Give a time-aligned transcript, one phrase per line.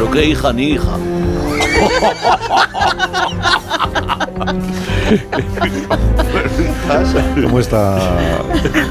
[0.00, 0.96] Pero qué hija ni hija.
[7.42, 7.98] ¿Cómo está,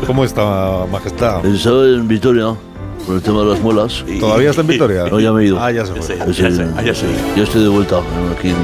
[0.08, 1.46] cómo está Majestad?
[1.46, 2.56] Estaba en Vitoria
[3.06, 4.04] por el tema de las muelas.
[4.20, 5.06] ¿Todavía está en Vitoria?
[5.10, 5.60] No, ya me he ido.
[5.62, 6.16] Ah, ya se fue.
[6.30, 6.76] Es el-
[7.36, 8.00] ya estoy de vuelta
[8.38, 8.56] aquí en,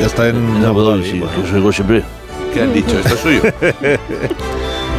[0.00, 1.32] Ya está en en Abu Dhabi, sí, bueno.
[1.42, 2.02] que soy siempre.
[2.52, 2.98] ¿Qué han dicho?
[2.98, 3.40] ¿Esto es suyo?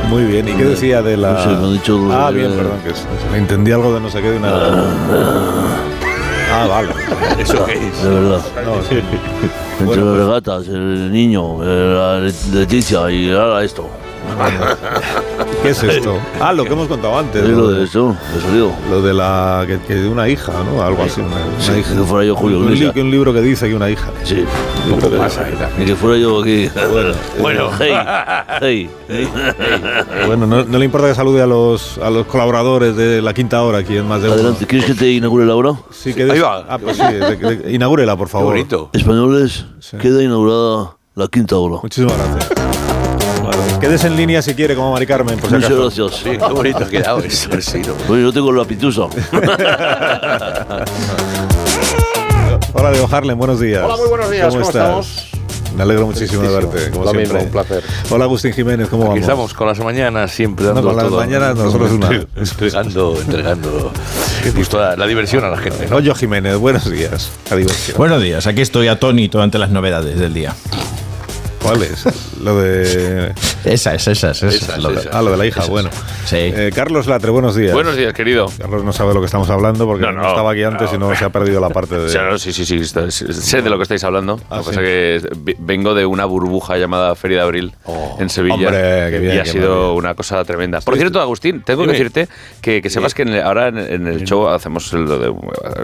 [0.09, 0.48] Muy bien.
[0.48, 1.34] ¿Y qué decía de la...?
[1.34, 2.80] No sé, me han dicho lo Ah, de- bien, perdón.
[2.84, 3.05] Que es-
[3.36, 4.52] entendí algo de no sé qué de una...
[6.60, 6.89] Ah, vale.
[7.39, 8.04] ¿Eso qué es?
[8.04, 8.42] De verdad.
[8.66, 8.96] No, sí.
[8.96, 12.20] Entre Bueno, las pues- regatas, el niño, eh, la
[12.60, 13.88] Leticia y ahora esto.
[15.64, 16.18] ¿Qué es esto?
[16.40, 17.42] Ah, lo que hemos contado antes.
[17.44, 18.72] Es lo Lo de de, esto, de salido.
[18.90, 19.64] lo de la...
[19.68, 20.82] Que, que de una hija, ¿no?
[20.84, 21.22] Algo así.
[21.22, 21.94] Una, una Sí, hija.
[21.96, 24.10] que fuera yo Julio un, li- un libro que dice que una hija.
[24.24, 24.46] Sí.
[25.00, 25.42] Que dice.
[25.80, 26.70] Ni que fuera yo aquí.
[27.42, 27.70] Bueno.
[27.80, 27.94] hey,
[28.62, 29.30] hey, hey.
[30.28, 33.62] Bueno, no, no le importa que salude a los, a los colaboradores de la quinta
[33.64, 34.36] hora aquí en Más de Uno?
[34.36, 35.72] Adelante, ¿quieres que te inaugure la obra?
[35.92, 36.66] Sí, que Ahí des- va.
[36.70, 38.48] Ah, pues sí, de- de- inaugúrela, por Qué favor.
[38.53, 38.89] bonito.
[38.94, 39.66] Españoles,
[40.00, 41.80] queda inaugurada la quinta obra.
[41.81, 42.66] Muchísimas gracias.
[43.80, 46.16] Quédese en línea si quiere, como Mari Carmen, por si Muchas gracias.
[46.16, 47.50] Sí, qué bonito ha quedado eso.
[47.61, 47.94] Sí, ¿no?
[48.08, 49.03] Bueno, yo tengo la pitusa.
[52.73, 53.84] Hola, Diego Harlem, buenos días.
[53.84, 54.75] Hola, muy buenos días, ¿cómo estás?
[54.75, 55.28] estamos?
[55.75, 57.34] Me alegro muchísimo de verte, como Lo siempre.
[57.34, 57.84] mismo, un placer.
[58.09, 59.22] Hola, Agustín Jiménez, ¿cómo Aquí vamos?
[59.22, 61.17] estamos con las mañanas siempre No, dando con las todo.
[61.19, 62.09] mañanas nosotros una.
[62.36, 63.91] Entregando, entregando
[64.56, 65.97] pues toda la diversión a la gente, ¿no?
[65.97, 67.31] Oyo Jiménez, buenos días.
[67.52, 67.95] A diversión.
[67.97, 70.56] Buenos días, aquí estoy atónito ante las novedades del día.
[71.61, 72.05] ¿Cuál es?
[72.41, 73.33] Lo de.
[73.66, 74.47] Esa es, esa es, esa.
[74.47, 75.13] Esas, Lo de- esas.
[75.13, 75.89] Ah, lo de la hija, bueno.
[76.25, 76.36] Sí.
[76.38, 77.73] Eh, Carlos Latre, buenos días.
[77.73, 78.45] Buenos días, querido.
[78.58, 80.91] Carlos no sabe de lo que estamos hablando porque No, no, no, estaba aquí antes
[80.94, 82.05] y no se ha perdido la parte de.
[82.08, 84.39] O sea, no, sí, sí, sí, está- sí, sé de lo que estáis hablando.
[84.50, 84.75] Ah, lo que sí.
[84.75, 87.75] pasa que vengo de una burbuja llamada Feria de Abril
[88.19, 88.55] en Sevilla.
[88.55, 89.94] hombre, qué bien, y ha sido maravilla.
[89.94, 90.80] una cosa tremenda.
[90.81, 91.94] Por cierto, Agustín, tengo que Dime.
[91.94, 92.30] decirte
[92.61, 95.33] que, que sepas que en el- ahora en, en el show hacemos lo de.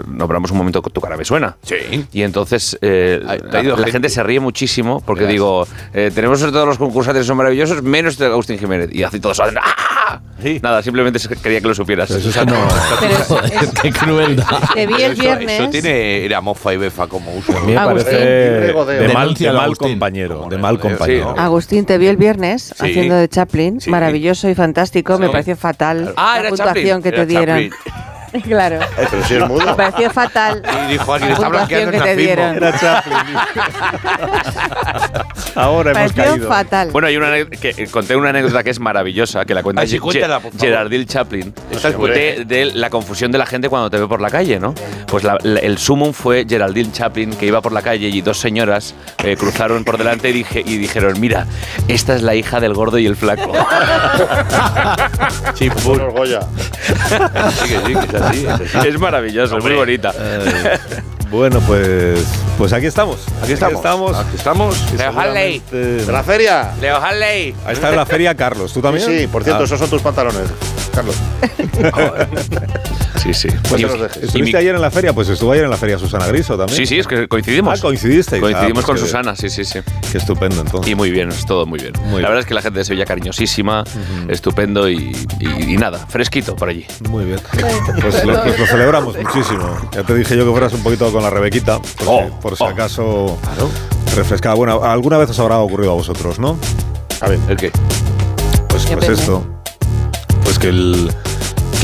[0.06, 1.56] Nombramos un momento tu cara me suena.
[1.62, 2.06] Sí.
[2.12, 4.08] Y entonces eh, Ha- te ha la, la gente.
[4.08, 8.18] se ríe muchísimo porque digo, eh, tenemos a todos los concursantes que son maravillosos, menos
[8.18, 8.90] de Agustín Jiménez.
[8.92, 9.40] Y hace todos.
[9.40, 10.20] ¡Ah!
[10.42, 10.60] Sí.
[10.62, 12.08] Nada, simplemente quería que lo supieras.
[12.08, 12.68] Pero eso no-
[13.00, 13.12] Pero
[13.46, 14.44] es- es- Qué crueldad.
[14.74, 15.60] te vi el Eso- viernes.
[15.60, 17.56] Eso tiene era mofa y befa como uso.
[17.56, 18.04] A me Agustín.
[18.12, 18.74] parece de
[19.14, 20.46] mal, de mal compañero.
[20.50, 21.34] De mal compañero.
[21.38, 22.84] Agustín, te vi el viernes Sí.
[22.90, 23.90] haciendo de Chaplin, Sí.
[23.90, 25.18] maravilloso y fantástico.
[25.18, 27.70] Me pareció fatal Ah, la puntuación Chaplin, que te era dieron.
[27.70, 28.03] Chaplin.
[28.44, 28.80] claro.
[28.96, 29.76] Pero si es Me mudo.
[29.76, 32.56] pareció fatal Y dijo alguien, está blanqueando que el te dieron.
[32.56, 33.16] Era Chaplin.
[35.54, 36.48] Ahora hemos Pareció caído.
[36.48, 36.90] fatal.
[36.90, 39.88] Bueno, hay una que eh, conté una anécdota que es maravillosa, que la cuenta Ay,
[39.88, 40.66] sí, Ge- cuéntala, por favor.
[40.66, 42.14] Gerardine Chaplin, Esa es buena.
[42.16, 44.74] de, de la confusión de la gente cuando te ve por la calle, ¿no?
[45.06, 48.38] Pues la- la- el sumum fue Geraldine Chaplin que iba por la calle y dos
[48.40, 51.46] señoras eh, cruzaron por delante y, dije, y dijeron, mira,
[51.86, 53.52] esta es la hija del gordo y el flaco.
[56.14, 56.40] Goya.
[56.84, 58.88] Sí, que sí, que es así, es así.
[58.88, 60.12] es maravilloso, es muy bonita.
[60.18, 60.78] Eh,
[61.30, 62.20] bueno, pues,
[62.58, 63.18] pues aquí estamos.
[63.42, 63.76] Aquí estamos.
[63.76, 64.16] estamos.
[64.16, 64.92] Aquí estamos.
[64.96, 65.60] Leo Harley.
[65.70, 66.70] seguramente- ¿De la feria?
[66.80, 67.54] Leo Harley.
[67.66, 68.72] Ahí está en la feria Carlos.
[68.72, 69.06] ¿Tú Sí, también?
[69.06, 70.42] sí, por cierto, Ah, esos son tus pantalones,
[70.94, 71.16] Carlos.
[73.24, 73.48] Sí, sí.
[73.68, 74.16] Pues Y- te los dejes.
[74.22, 75.12] y ¿Estuviste mi- ayer en la feria?
[75.14, 76.76] Pues estuvo ayer en la feria Susana Griso también.
[76.76, 77.78] Sí, sí, es que coincidimos.
[77.78, 78.40] Ah, coincidisteis.
[78.42, 79.78] Coincidimos Ah, con pues qué- Susana, sí, sí, sí.
[80.12, 80.90] Qué estupendo, entonces.
[80.92, 81.92] Y muy bien, es todo muy bien.
[82.02, 82.22] Muy la bien.
[82.24, 83.84] verdad es que la gente de Sevilla cariñosísima,
[84.28, 86.86] estupendo y, y- y nada, fresquito por allí.
[87.08, 87.38] Muy bien.
[88.02, 89.88] Pues lo, pues lo celebramos muchísimo.
[89.94, 92.56] Ya te dije yo que fueras un poquito con la Rebequita, por, si- Oh, por
[92.58, 92.66] si oh.
[92.68, 93.38] acaso
[94.14, 94.54] refrescaba.
[94.54, 96.58] Bueno, alguna vez os habrá ocurrido a vosotros, ¿no?
[97.22, 97.72] A ver, ¿El qué?
[98.68, 99.46] Pues, pues esto.
[100.42, 101.10] Pues que el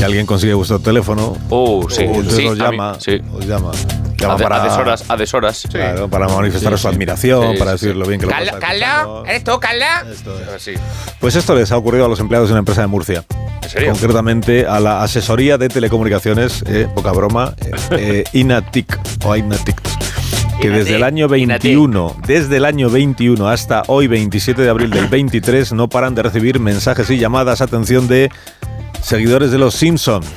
[0.01, 3.21] que alguien consigue vuestro teléfono Oh, sí, y entonces sí, os a mí, llama, sí.
[3.37, 3.71] os llama,
[4.17, 5.67] llama A, de- para, a deshoras, a deshoras.
[5.69, 6.93] claro, para manifestar Sí, su sí.
[6.95, 7.99] admiración, Sí, para sí, decir sí.
[7.99, 9.25] lo bien que lo pasa Carla, escuchando.
[9.27, 10.05] ¿eres tú, Carla?
[10.11, 10.63] Esto es.
[10.63, 10.73] Sí.
[11.19, 13.23] Pues esto les ha ocurrido a los empleados de una empresa de Murcia.
[13.61, 13.91] ¿En serio?
[13.91, 17.53] Concretamente a la asesoría de telecomunicaciones, eh, poca broma,
[17.91, 19.79] eh, Inatic o Inatic.
[20.59, 25.07] Que desde el año 21, desde el año 21 hasta hoy 27 de abril del
[25.07, 28.29] 23 no paran de recibir mensajes y llamadas, atención de
[29.01, 30.23] seguidores de los Simpson.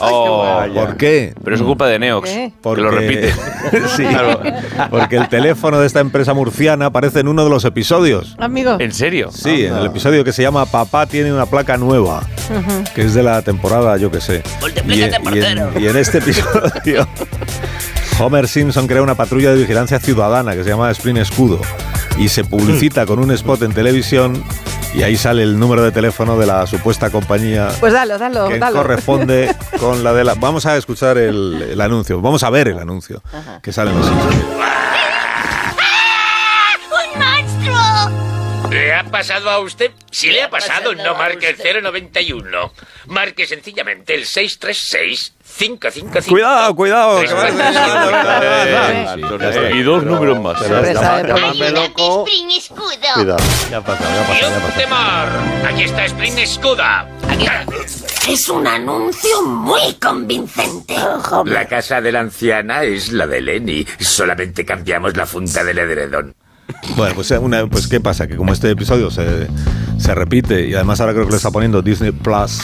[0.00, 1.34] Oh, ¿Por qué?
[1.42, 2.52] pero es culpa de Neox, ¿Qué?
[2.62, 3.32] que lo repite.
[3.96, 4.04] sí,
[4.90, 8.36] porque el teléfono de esta empresa murciana aparece en uno de los episodios.
[8.38, 8.76] Amigo.
[8.78, 9.30] ¿En serio?
[9.32, 12.22] Sí, en el episodio que se llama Papá tiene una placa nueva,
[12.94, 14.42] que es de la temporada, yo que sé.
[14.86, 17.08] Y, en- y en, y en este episodio,
[18.20, 21.60] Homer Simpson crea una patrulla de vigilancia ciudadana que se llama Sprint Escudo
[22.18, 24.42] y se publicita con un spot en televisión
[24.94, 28.58] y ahí sale el número de teléfono de la supuesta compañía Pues dalo, dalo, que
[28.58, 28.76] dalo.
[28.78, 30.34] corresponde con la de la...
[30.34, 33.22] Vamos a escuchar el, el anuncio, vamos a ver el anuncio
[33.62, 34.08] que sale en los
[39.18, 39.90] pasado a usted?
[40.10, 42.72] Si le ha pasado, no marque el 091.
[43.06, 46.28] Marque sencillamente el 636-555.
[46.28, 47.22] Cuidado, cuidado.
[47.22, 47.30] es.
[49.74, 50.60] Y dos números más.
[50.60, 52.92] Spring escudo.
[53.14, 53.38] Cuidado.
[53.70, 55.28] Ya ha pasado, ya ha ¡Y pasado, ya ha un temor!
[55.68, 57.08] Aquí está Spring Escuda.
[58.28, 60.94] Es un anuncio muy convincente.
[61.46, 63.84] La casa de la anciana es la de Lenny.
[63.98, 66.36] Solamente cambiamos la funda del edredón.
[66.96, 68.26] Bueno, pues, eh, una- pues ¿qué pasa?
[68.26, 69.46] Que como este episodio se,
[69.98, 72.58] se repite y además ahora creo que lo está poniendo Disney Plus,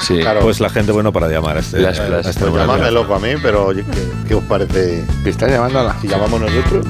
[0.00, 0.18] Sí.
[0.20, 0.40] Claro.
[0.40, 1.80] pues la gente, bueno, para llamar a este.
[1.80, 2.26] Las a Plus.
[2.26, 5.04] este Pues llamadme loco a mí, pero oye, ¿qué, qué os parece?
[5.22, 6.00] ¿Que están llamando a la.?
[6.00, 6.84] Si llamamos nosotros.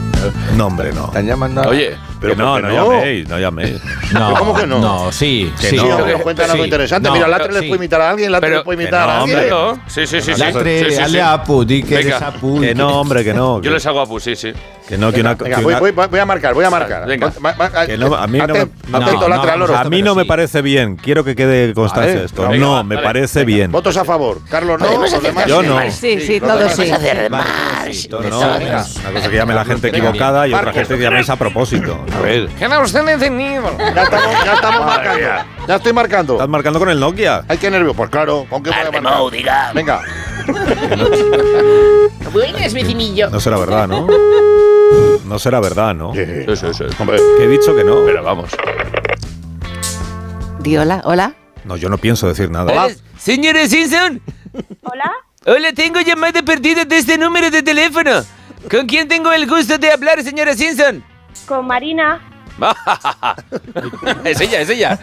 [0.57, 1.07] No, hombre, no.
[1.07, 1.69] Están llamando a.
[1.69, 3.81] Oye, Pero no, ¿por no, llaméis, no llaméis.
[4.13, 4.79] No, ¿Pero cómo que no?
[4.79, 5.77] No, sí, Que sí.
[5.77, 6.05] no.
[6.05, 6.69] Que- nos cuentan algo sí.
[6.69, 7.09] interesante.
[7.09, 9.83] No, Mira, Latre les puede imitar a alguien, Latre les puede imitar no, a alguien.
[9.89, 10.33] Sí, sí, sí.
[10.37, 11.03] Latre, Sí, sí, sí.
[11.03, 12.09] hazle a Apu, di que Venga.
[12.17, 12.61] eres Apu.
[12.61, 13.61] Que no, hombre, que no.
[13.61, 14.53] Yo les hago a sí, sí.
[14.89, 17.07] que no, que una, Venga, que voy, una- voy- voy a marcar, voy a marcar.
[17.07, 17.33] Venga.
[18.19, 20.97] A mí no me- a mí no parece bien.
[20.97, 22.43] Quiero que quede constancia Vale, esto.
[22.49, 23.07] venga, no, me dale.
[23.07, 23.73] parece bien.
[23.73, 24.41] Votos a favor.
[24.49, 25.81] Carlos no, Yo no.
[25.91, 26.93] Sí, sí, todos sí.
[29.01, 32.04] una cosa que llame la gente equivocada y otra gente que llaméis a propósito.
[32.13, 32.49] A ver.
[32.59, 33.77] ¿Qué no usted encendido?
[33.79, 35.21] Ya estamos, ya estamos marcando.
[35.67, 36.33] Ya estoy marcando.
[36.35, 37.45] ¿Estás marcando con el Nokia?
[37.49, 37.95] Ay, qué nervio.
[37.95, 39.31] Pues claro, ¿con qué voy a marcar?
[39.31, 39.73] Diga.
[39.75, 40.01] Venga.
[42.33, 43.31] Buenas, vecinillo.
[43.31, 44.07] No será verdad, ¿no?
[45.25, 46.13] No será verdad, ¿no?
[46.15, 46.85] Eh, Eso, eso.
[46.99, 48.05] Hombre, Que he dicho que no.
[48.05, 48.51] Pero vamos.
[50.61, 51.35] Di hola, hola.
[51.65, 52.71] No, yo no pienso decir nada.
[52.73, 52.95] Hola.
[53.19, 54.21] Señora Simpson.
[54.83, 55.11] Hola,
[55.47, 58.23] Hola, tengo llamada perdida de este número de teléfono.
[58.71, 61.05] ¿Con quién tengo el gusto de hablar, señora Simpson?
[61.45, 62.21] Con Marina.
[64.25, 64.99] es ella, es ella.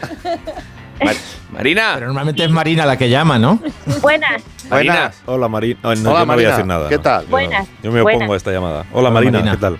[1.04, 1.16] Mar-
[1.52, 1.92] Marina.
[1.96, 3.60] Pero normalmente es Marina la que llama, ¿no?
[4.02, 4.94] Buenas, Marina.
[4.94, 5.22] Buenas.
[5.26, 5.80] Hola, Marina.
[5.84, 6.50] No, no, Hola, yo no voy a Marina.
[6.52, 6.90] decir nada.
[6.90, 7.22] ¿Qué tal?
[7.22, 7.32] Yo no.
[7.32, 8.32] Buenas, Yo me opongo buenas.
[8.32, 8.80] a esta llamada.
[8.92, 9.40] Hola, Hola, Marina.
[9.40, 9.52] Marina.
[9.56, 9.78] ¿Qué tal?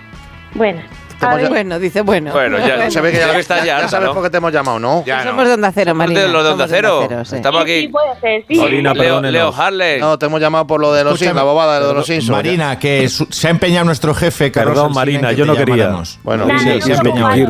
[0.54, 0.84] buenas.
[1.22, 2.32] Estamos ya- Bueno, dice bueno.
[2.32, 4.14] Bueno, ya Se ve que ya, está ya ya harta, sabes ¿no?
[4.14, 5.04] por qué te hemos llamado, ¿no?
[5.04, 6.32] Ya Somos de Onda Cero, Somos de Marina.
[6.32, 7.08] los de Onda Cero.
[7.24, 7.36] sí.
[7.36, 7.88] Estamos Sí, sí, aquí.
[7.88, 8.54] puede ser, sí.
[8.56, 9.20] Marina, Leo.
[9.22, 10.00] Leo Harley.
[10.00, 12.06] No, te hemos llamado por lo de los Simpsons, la bobada de lo de los
[12.06, 12.30] Simpsons.
[12.36, 15.76] Marina, que se ha empeñado nuestro jefe, Carlos Perdón, Marina, yo te no quería.
[15.76, 16.18] llamáramos.
[16.22, 17.48] Bueno, sí, sí, no, es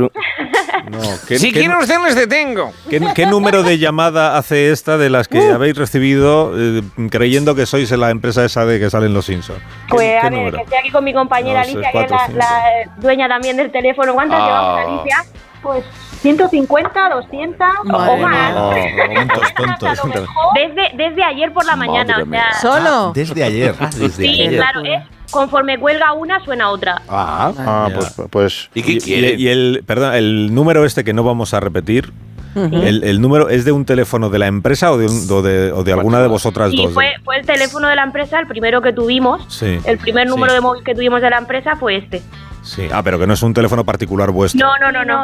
[0.90, 0.98] no,
[1.28, 2.72] ¿qué, Si qué- quieren usted les detengo.
[2.90, 5.54] qué- qué número de llamada hace esta de las que Uh.
[5.54, 9.58] habéis recibido eh, creyendo que sois la empresa esa de que salen los Simpsons?
[9.60, 10.56] ¿Qué, Pues qué a ver, número?
[10.58, 12.58] que estoy aquí con mi compañera No Alicia, que es la,
[12.98, 14.14] dueña también del teléfono.
[14.14, 14.46] ¿Cuántas Ah.
[14.46, 15.24] llevamos, Alicia?
[15.62, 15.84] Pues
[16.22, 18.54] 150, 200 o Madre más.
[18.54, 18.70] No,
[19.14, 19.88] Tontos, tontos.
[19.88, 22.52] A lo mejor Desde, desde ayer por la mañana, o sea.
[22.60, 23.12] ¿Solo?
[23.14, 23.74] Desde ayer.
[23.76, 24.56] Desde Sí, ayer.
[24.56, 27.00] claro, es conforme cuelga una, suena otra.
[27.08, 27.94] Ah, ah, Ya.
[27.94, 29.40] pues, pues ¿Y qué Y, quieren?
[29.40, 32.12] y el, perdón, el número este que no vamos a repetir,
[32.54, 35.72] el, el número es de un teléfono de la empresa o de, un- o de,
[35.72, 36.92] o de alguna de vosotras Sí, dos.
[36.92, 39.42] fue, fue el teléfono de la empresa, el primero que tuvimos.
[39.48, 40.56] Sí, El primer número Sí.
[40.56, 42.20] de móvil que tuvimos de la empresa fue este.
[42.62, 42.88] Sí.
[42.92, 44.66] Ah, pero que no es un teléfono particular vuestro.
[44.66, 45.22] No, no, no, no.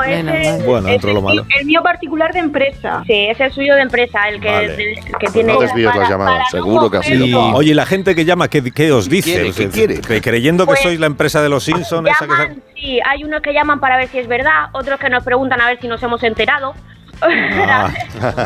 [0.64, 1.46] Bueno, de lo malo.
[1.58, 3.02] El mío particular de empresa.
[3.06, 4.92] Sí, es el suyo de empresa, el que, Vale.
[4.92, 5.52] el que tiene.
[5.52, 6.50] No desvíes las llamadas.
[6.50, 7.26] Seguro que ha sido.
[7.26, 9.32] Y, oye, ¿y la gente que llama, ¿qué, qué os dice?
[9.32, 9.50] quiere?
[9.50, 10.00] O sea, ¿Qué quiere?
[10.00, 13.40] que creyendo que Pues, sois la empresa de los Simpsons, esa que sí, hay unos
[13.42, 16.02] que llaman para ver si es verdad, otros que nos preguntan a ver si nos
[16.02, 16.74] hemos enterado.
[17.20, 17.90] Ah.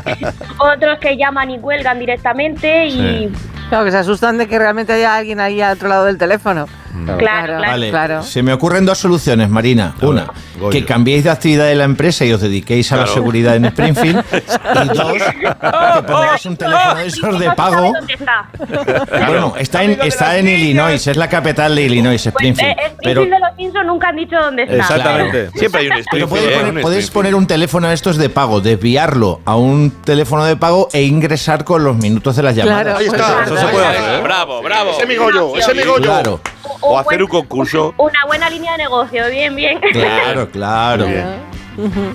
[0.58, 3.30] otros que llaman y cuelgan directamente y
[3.72, 6.66] Claro, que se asustan de que realmente haya alguien ahí al otro lado del teléfono.
[7.06, 7.16] claro,
[7.56, 7.58] claro.
[7.60, 8.22] Vale, claro.
[8.22, 9.94] se me ocurren dos soluciones, Marina.
[10.02, 10.26] Una,
[10.70, 14.22] que cambiéis de actividad de la empresa y os dediquéis a la seguridad en Springfield.
[14.84, 17.92] y dos, que pongáis un teléfono de esos de pago.
[18.06, 18.46] está.
[19.26, 22.70] Bueno, está en, está en Illinois, es la capital de Illinois, Pues, Springfield.
[22.72, 24.76] eh, Pero, Springfield de los Simpsons nunca han dicho dónde está.
[24.76, 25.50] Exactamente.
[25.54, 26.58] Siempre hay un pero Springfield, puedes ¿eh?
[26.58, 27.12] poner, Un puedes Springfield.
[27.14, 31.64] poner un teléfono de estos de pago, desviarlo a un teléfono de pago e ingresar
[31.64, 32.82] con los minutos de las llamadas.
[32.82, 33.44] Claro, Ahí pues, está.
[33.44, 34.14] Eso se puede hacer.
[34.14, 34.22] ¿eh?
[34.22, 34.90] Bravo, bravo.
[34.90, 35.14] ese es mi
[35.58, 36.02] ese es mi.
[36.02, 36.40] Claro,
[36.80, 37.94] O hacer un concurso.
[37.98, 39.80] Una buena línea de negocio, bien, bien.
[39.92, 41.06] claro, claro.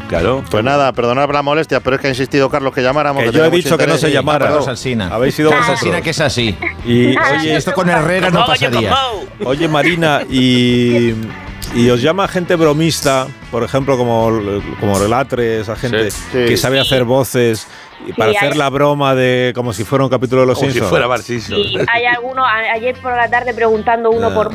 [0.07, 0.43] Claro.
[0.49, 3.23] Pues nada, perdonad la molestia, pero es que ha insistido Carlos que llamáramos.
[3.23, 4.47] Que que yo he dicho que no se llamara.
[4.47, 5.09] Carlos Alsina.
[5.11, 5.87] Habéis sido Carlos vosotros.
[5.87, 6.55] Alsina que es así.
[6.85, 8.95] Y, oye, Esto con Herrera no pasaría.
[9.43, 11.15] Oye, Marina, y,
[11.75, 14.29] y os llama gente bromista, por ejemplo, como,
[14.79, 16.21] como Relatre, esa gente Sí.
[16.31, 16.45] Sí.
[16.45, 17.67] que sabe hacer voces
[18.05, 20.55] y para Sí, hacer hay- la broma de como si fuera un capítulo de los
[20.57, 20.89] Como si Simpsons.
[20.89, 21.57] fuera Simpson.
[21.59, 24.35] Y hay algunos, a- ayer por la tarde preguntando uno Ya.
[24.35, 24.51] por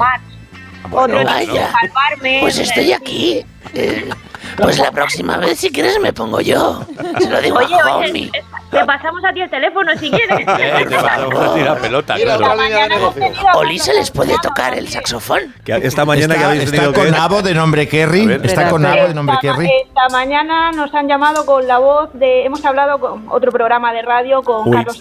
[0.83, 1.73] Max, otro vaya.
[1.73, 2.39] salvarme.
[2.41, 3.45] Pues estoy aquí.
[3.75, 4.09] Eh,
[4.57, 6.85] pues la próxima vez, si quieres, me pongo yo.
[7.19, 8.31] Se lo digo Oye, a Homie.
[8.71, 10.47] te pasamos a ti el teléfono si quieres.
[10.59, 12.53] Eh, te pasamos a tirar pelota, Mira claro.
[12.53, 13.23] otra línea de negocio.
[13.55, 15.55] ¿O Lisa les puede tocar el saxofón?
[15.65, 17.17] Esta mañana que habéis está tenido con que...
[17.19, 18.27] Abo de nombre Kerry.
[18.27, 18.37] ver.
[18.45, 18.85] Está Espera, con.
[18.85, 19.71] Abo de nombre Esta, Kerry.
[19.87, 22.45] esta mañana nos han llamado con la voz de.
[22.45, 24.77] Hemos hablado con otro programa de radio con Uy.
[24.77, 25.01] Carlos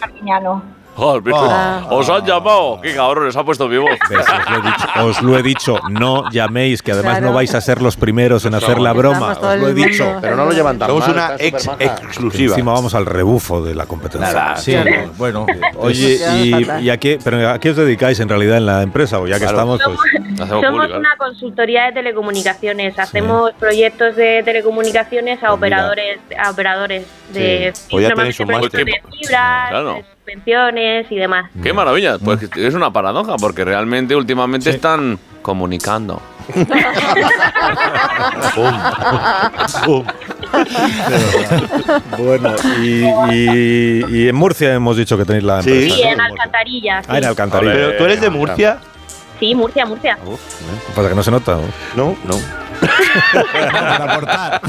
[0.98, 2.80] Ah, Os han llamado.
[2.82, 3.90] Qué cabrón, les ha puesto mi voz.
[4.10, 4.20] ¿Ves?
[4.20, 7.28] Os lo he dicho, os lo he dicho, no llaméis, que además Claro.
[7.28, 9.32] no vais a ser los primeros en hacer la broma.
[9.40, 10.18] Os lo he dicho.
[10.22, 12.52] Pero no lo llevan tan Somos mal, una ex exclusiva.
[12.56, 14.32] Encima vamos al rebufo de la competencia.
[14.34, 14.76] Nada, Sí,
[15.18, 15.46] bueno.
[15.78, 16.20] Oye,
[16.82, 19.20] y, a qué, pero ¿a qué os dedicáis en realidad en la empresa?
[19.20, 19.76] O ya que Claro.
[19.76, 22.98] estamos, pues, Somos público, una consultoría de telecomunicaciones.
[23.00, 27.88] Hacemos proyectos de telecomunicaciones a Pues operadores, a operadores de Sí.
[27.92, 28.84] Pues ya tenéis un normalmente máster.
[28.86, 30.00] proyectos de fibra, Claro.
[30.34, 31.50] Subvenciones y demás.
[31.62, 32.18] Qué maravilla.
[32.20, 36.22] Pues que es una paradoja, porque realmente últimamente están comunicando.
[42.18, 45.70] bueno, y, y- y en Murcia hemos dicho que tenéis la Sí.
[45.72, 45.96] empresa.
[46.06, 46.12] ¿no?
[46.14, 47.06] en Alcantarillas.
[47.08, 47.30] Ah, en sí.
[47.30, 47.74] Alcantarilla.
[47.74, 48.78] Pero tú eres de Murcia.
[49.40, 50.18] Sí, Murcia, Murcia.
[50.26, 50.92] Uf, ¿eh?
[50.96, 51.58] Pasa que no se nota.
[51.96, 51.96] ¿no?
[51.96, 52.61] No, no.
[53.72, 54.62] Para aportar.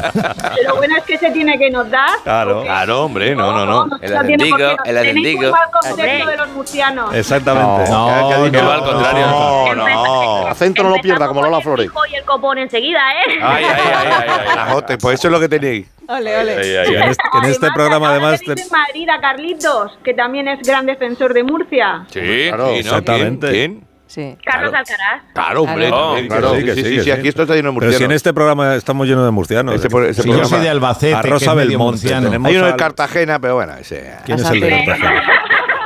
[0.66, 2.10] Lo bueno es que se tiene que notar.
[2.24, 2.62] Claro.
[2.62, 3.96] Claro, hombre, no, no, no.
[4.00, 4.22] El no no.
[4.22, 5.40] el Tenéis acendigo.
[5.46, 7.14] un mal concepto de los murcianos.
[7.14, 7.90] Exactamente.
[7.90, 8.62] No, ¿Qué- qué ha dicho?
[8.62, 9.26] no, al contrario.
[9.26, 10.46] No, no.
[10.46, 11.90] Acento no lo pierda, como Lola Flores.
[11.90, 12.12] Flores.
[12.12, 13.38] Y el copón enseguida, ¿eh?
[13.42, 14.58] Ay, ay, ay, ay, ay.
[14.58, 15.86] Ajote, pues eso es lo que tenéis.
[16.08, 16.56] Ole, ole.
[16.56, 18.40] Ay, ay, en este, en este programa además...
[18.40, 18.54] te...
[18.54, 22.04] te- Madrid a Carlitos, que también es gran defensor de Murcia.
[22.10, 22.78] Sí, Claro, Sí, ¿no?
[22.80, 23.50] exactamente.
[23.50, 23.72] ¿Quién?
[23.80, 23.91] ¿Quién?
[24.12, 24.36] Sí.
[24.44, 25.22] Carlos Alcaraz.
[25.32, 25.88] Claro, hombre.
[25.88, 26.06] Claro.
[26.08, 27.10] también, Claro, sí, sí, que sí, sí, sí, que sí, sí.
[27.12, 28.16] aquí esto está lleno de Pero si en murcianos.
[28.16, 29.74] este programa estamos llenos de murcianos.
[29.74, 32.14] Este por- este Yo programa- soy de Albacete, A Rosa es Belmonte.
[32.14, 34.12] Hay uno de Cartagena, pero bueno, ese.
[34.26, 34.68] ¿Quién es el de.
[34.84, 35.22] Cartagena?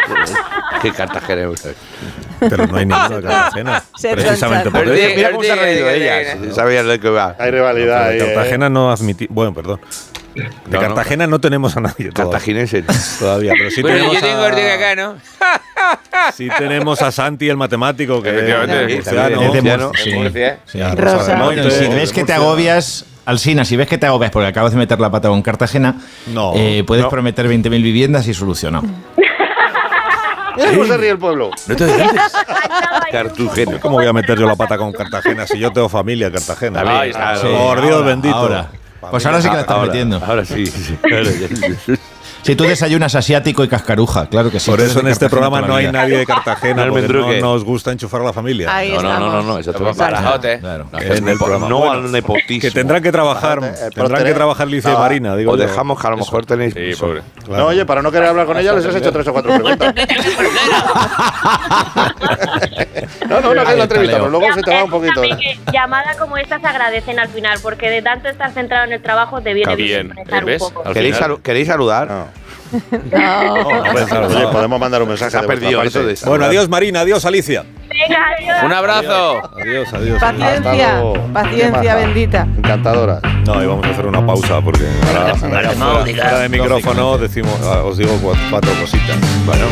[0.82, 1.50] ¿Qué Cartagena?
[2.40, 3.82] Pero no hay ninguno de Cartagena.
[3.96, 5.12] Se Precisamente por eso.
[5.16, 6.36] Mira cómo se ha reído ella.
[6.42, 7.36] si Sabía de qué va.
[7.38, 8.18] Hay rivalidad eh.
[8.18, 9.26] Cartagena no admití.
[9.30, 9.80] Bueno, perdón.
[10.36, 10.80] De No.
[10.80, 12.14] Cartagena no tenemos a nadie todavía.
[12.14, 12.82] Cartaginense.
[13.18, 15.16] Todavía, pero sí Bueno, tenemos yo tengo a, Ortega acá, ¿no?
[16.34, 19.92] sí tenemos a Santi, el matemático, que es murciano.
[19.94, 24.72] Es de si ves que te agobias, Alsina, si ves que te agobias porque acabas
[24.72, 27.10] de meter la pata con Cartagena, No, eh, puedes no.
[27.10, 28.86] prometer 20.000 viviendas y solucionado.
[30.54, 31.50] ¿Cómo se ríe el pueblo?
[31.66, 31.86] No te.
[33.80, 36.82] ¿Cómo voy a meter yo la pata con Cartagena si yo tengo familia en Cartagena?
[36.82, 38.34] Por Dios ahora, bendito.
[38.34, 38.68] ahora.
[39.10, 40.16] Pues ahora sí que la estás Ahora- metiendo.
[40.24, 40.66] Ahora sí.
[40.66, 40.98] sí.
[41.04, 41.96] Ahora ya-
[42.46, 44.70] Si tú desayunas asiático y cascaruja, claro que sí.
[44.70, 47.92] Por eso en este programa no hay nadie de Cartagena No, porque no nos gusta
[47.92, 48.70] enchufar a la familia.
[48.94, 50.58] No, no, no, no, eso te va Somos barajote.
[50.58, 51.68] No, En el programa.
[51.68, 52.60] No Bueno, al nepotismo.
[52.60, 56.10] Que tendrán que trabajar, eh, tendrán que trabajar Ah, Marina, digo O dejamos que a
[56.10, 56.74] lo mejor tenéis.
[56.74, 57.22] Sí, pobre.
[57.48, 59.94] No, oye, para no querer hablar con ella, les has hecho tres o cuatro preguntas.
[63.28, 65.22] no, no, no, que es la entrevista, pero luego se te va un poquito.
[65.72, 69.40] Llamadas como esta se agradecen al final, porque de tanto estar centrado en el trabajo
[69.40, 70.12] te viene bien.
[70.28, 70.62] ¿Queréis,
[71.14, 71.40] final-
[73.12, 73.54] No.
[73.56, 74.26] No.
[74.26, 75.88] Oye, podemos mandar un mensaje Se ha de perdido parte.
[75.88, 77.64] eso de Bueno, adiós Marina, adiós Alicia.
[77.88, 78.56] Venga, adiós.
[78.64, 79.42] Un abrazo.
[79.60, 80.20] Adiós, adiós.
[80.20, 82.46] Paciencia, paciencia bendita.
[82.58, 83.20] Encantadora.
[83.46, 87.16] No, y vamos a hacer una pausa porque ahora, ahora Vale, no fuera, de micrófono
[87.18, 89.16] decimos, ah, os digo cua- cuatro cositas.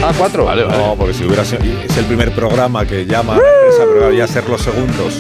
[0.02, 0.44] Ah, cuatro.
[0.44, 0.78] Vale, vale.
[0.78, 4.12] No, porque si hubiera sido, es el primer programa que llama a la empresa, pero
[4.12, 5.14] ya ser los segundos,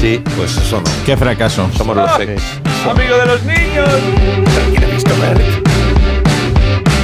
[0.00, 0.90] Sí, pues eso no.
[1.04, 1.68] Qué fracaso.
[1.76, 2.42] somos los ex.
[2.88, 3.88] Amigo de los niños.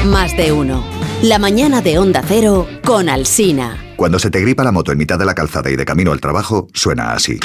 [0.06, 0.84] Más de uno.
[1.22, 3.76] La mañana de Onda Cero con Alsina.
[3.96, 6.20] Cuando se te gripa la moto en mitad de la calzada y de camino al
[6.20, 7.40] trabajo, suena así.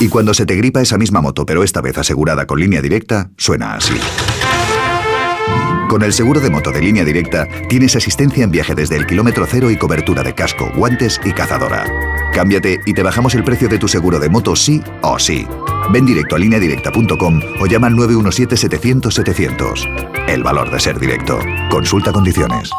[0.00, 3.30] Y cuando se te gripa esa misma moto, pero esta vez asegurada con línea directa,
[3.36, 3.94] suena así.
[5.88, 9.46] Con el seguro de moto de línea directa, tienes asistencia en viaje desde el kilómetro
[9.48, 11.84] cero y cobertura de casco, guantes y cazadora.
[12.32, 15.46] Cámbiate y te bajamos el precio de tu seguro de moto sí o sí.
[15.90, 20.28] Ven directo a lineadirecta.com o llama al 917-700-700.
[20.28, 21.38] El valor de ser directo.
[21.70, 22.70] Consulta condiciones.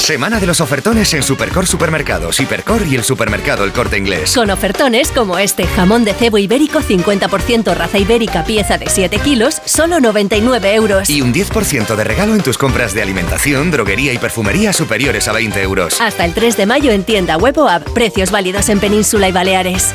[0.00, 4.34] Semana de los ofertones en Supercor Supermercados, Hipercor y el supermercado El Corte Inglés.
[4.34, 9.60] Con ofertones como este jamón de cebo ibérico 50% raza ibérica pieza de 7 kilos,
[9.66, 11.10] solo 99 euros.
[11.10, 15.32] Y un 10% de regalo en tus compras de alimentación, droguería y perfumería superiores a
[15.32, 16.00] 20 euros.
[16.00, 17.86] Hasta el 3 de mayo en tienda web o app.
[17.90, 19.94] Precios válidos en Península y Baleares.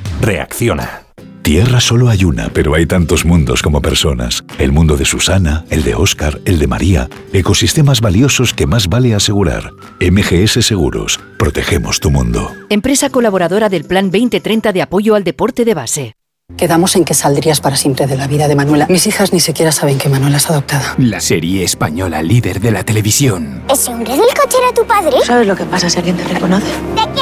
[0.21, 1.01] Reacciona.
[1.41, 4.43] Tierra solo hay una, pero hay tantos mundos como personas.
[4.59, 7.09] El mundo de Susana, el de Óscar, el de María.
[7.33, 9.71] Ecosistemas valiosos que más vale asegurar.
[9.99, 11.19] MGS Seguros.
[11.39, 12.53] Protegemos tu mundo.
[12.69, 16.15] Empresa colaboradora del Plan 2030 de apoyo al deporte de base.
[16.55, 18.85] Quedamos en que saldrías para siempre de la vida de Manuela.
[18.89, 20.93] Mis hijas ni siquiera saben que Manuela es adoptada.
[20.99, 23.63] La serie española líder de la televisión.
[23.71, 25.17] ¿Ese hombre del coche era tu padre?
[25.25, 26.67] ¿Sabes lo que pasa si alguien te reconoce?
[26.95, 27.20] ¡Te quiero, mami!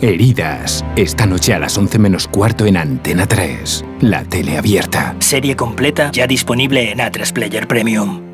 [0.00, 0.84] Heridas.
[0.96, 3.84] Esta noche a las 11 menos cuarto en Antena 3.
[4.00, 5.14] La tele abierta.
[5.18, 8.30] Serie completa ya disponible en A3 Player Premium.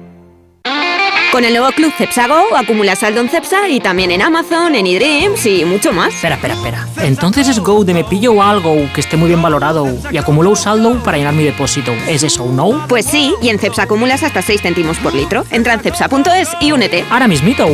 [1.33, 4.87] Con el nuevo Club Cepsa Go acumulas saldo en Cepsa y también en Amazon, en
[4.87, 6.15] eDreams y mucho más.
[6.15, 6.87] Espera, espera, espera.
[7.03, 10.57] Entonces es Go de me pillo algo que esté muy bien valorado y acumulo un
[10.57, 11.93] saldo para llenar mi depósito.
[12.09, 12.87] ¿Es eso, no?
[12.89, 15.45] Pues sí, y en Cepsa acumulas hasta 6 céntimos por litro.
[15.51, 17.05] Entra en cepsa.es y únete.
[17.11, 17.69] Ahora mismito.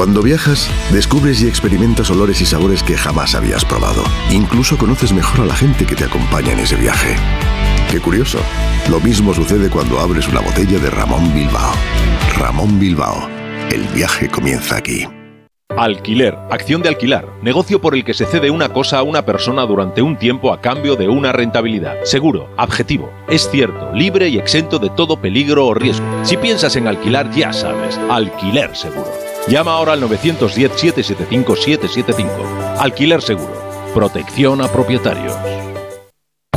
[0.00, 4.02] Cuando viajas, descubres y experimentas olores y sabores que jamás habías probado.
[4.30, 7.16] Incluso conoces mejor a la gente que te acompaña en ese viaje.
[7.90, 8.38] Qué curioso.
[8.88, 11.74] Lo mismo sucede cuando abres una botella de Ramón Bilbao.
[12.38, 13.28] Ramón Bilbao.
[13.70, 15.06] El viaje comienza aquí.
[15.76, 19.66] Alquiler, acción de alquilar, negocio por el que se cede una cosa a una persona
[19.66, 22.04] durante un tiempo a cambio de una rentabilidad.
[22.04, 26.06] Seguro, objetivo, es cierto, libre y exento de todo peligro o riesgo.
[26.22, 29.29] Si piensas en alquilar, ya sabes, alquiler seguro.
[29.50, 32.78] Llama ahora al 910-775-775.
[32.78, 33.52] Alquiler seguro.
[33.92, 35.34] Protección a propietarios.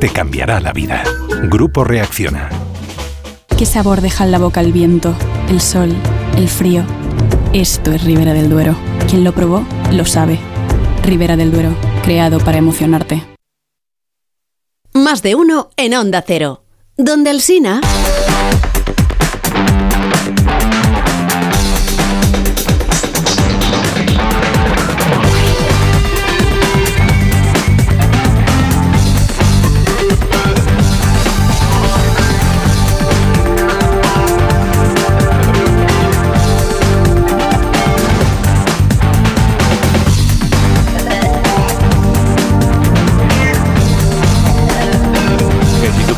[0.00, 1.02] Te cambiará la vida.
[1.44, 2.50] Grupo Reacciona.
[3.56, 5.14] ¿Qué sabor deja en la boca el viento,
[5.48, 5.96] el sol,
[6.36, 6.84] el frío?
[7.54, 8.76] Esto es Ribera del Duero.
[9.08, 10.38] Quien lo probó, lo sabe.
[11.02, 13.26] Ribera del Duero, creado para emocionarte.
[14.92, 16.64] Más de uno en Onda Cero.
[16.98, 17.80] Donde el Sina...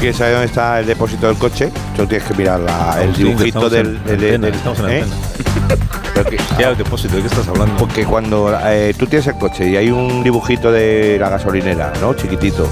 [0.00, 3.60] quieres saber dónde está el depósito del coche, tú tienes que mirar la- el dibujito
[3.70, 3.98] del.
[4.90, 5.04] ¿eh?
[6.58, 7.76] Ya, el depósito, ¿de qué estás hablando?
[7.76, 12.14] Porque cuando eh, tú tienes el coche y hay un dibujito de la gasolinera, ¿no?
[12.14, 12.68] Chiquitito.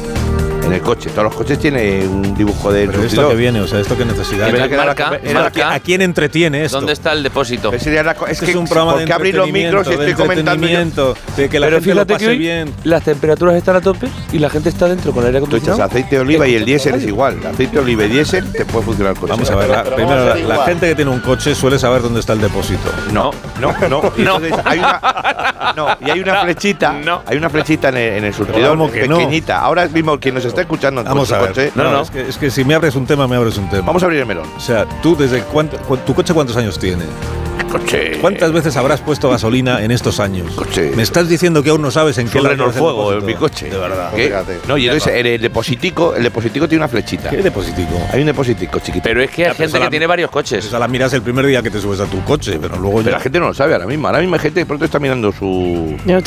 [0.69, 1.11] En el coche.
[1.11, 4.05] Todos los coches tienen un dibujo de Pero esto que viene, o sea, esto que
[4.05, 4.49] necesidad.
[4.49, 5.73] Era Marca, era marca.
[5.73, 6.77] ¿A quién entretiene esto?
[6.79, 7.71] ¿Dónde está el depósito?
[7.71, 11.15] La es Este que es un programa de abrir los micros y estoy comentando yo.
[11.37, 12.73] de que la Pero gente lo fíjate que pase hoy bien.
[12.85, 15.85] las temperaturas están a tope y la gente está dentro con aire Tú echas acondicionado.
[15.91, 17.39] aceite de oliva y el diésel es igual.
[17.47, 19.31] Aceite de oliva y diésel te puede funcionar el coche.
[19.33, 22.21] Vamos a ver, la, primero, la, la gente que tiene un coche suele saber dónde
[22.21, 22.91] está el depósito.
[23.13, 24.13] No, no, no.
[24.17, 25.01] Y entonces hay una,
[25.77, 29.09] no, y hay una flechita, hay una flechita en el, en el surtidor ¿cómo que
[29.09, 29.17] no?
[29.19, 29.61] pequeñita.
[29.61, 31.49] Ahora mismo quien nos está escuchando en Vamos su a ver.
[31.49, 32.03] coche, No, no.
[32.03, 33.87] Es, que, es que si me abres un tema, me abres un tema.
[33.87, 34.47] Vamos a abrir el melón.
[34.57, 37.05] O sea, tú desde cuánto, cu- tu coche cuántos años tiene?
[37.69, 38.13] Coche.
[38.21, 40.53] ¿Cuántas veces habrás puesto gasolina en estos años?
[40.55, 40.93] Coche.
[40.97, 43.69] Me estás diciendo que aún no sabes en qué lado el Fuego en mi coche.
[43.71, 44.13] De verdad.
[44.15, 44.33] ¿Qué?
[44.67, 47.31] No, y entonces el, el depositico, el depositico tiene una flechita.
[47.31, 47.95] ¿Qué depositico?
[48.13, 49.03] Hay un depositico chiquito.
[49.05, 50.65] Pero es que hay Ya, gente que la- tiene varios coches.
[50.65, 53.11] Esa la miras el primer día que te subes a tu coche, pero luego Pero
[53.11, 53.17] ya.
[53.17, 54.07] la gente no lo sabe ahora mismo.
[54.09, 56.25] Ahora mismo hay gente que pronto está mirando su, no es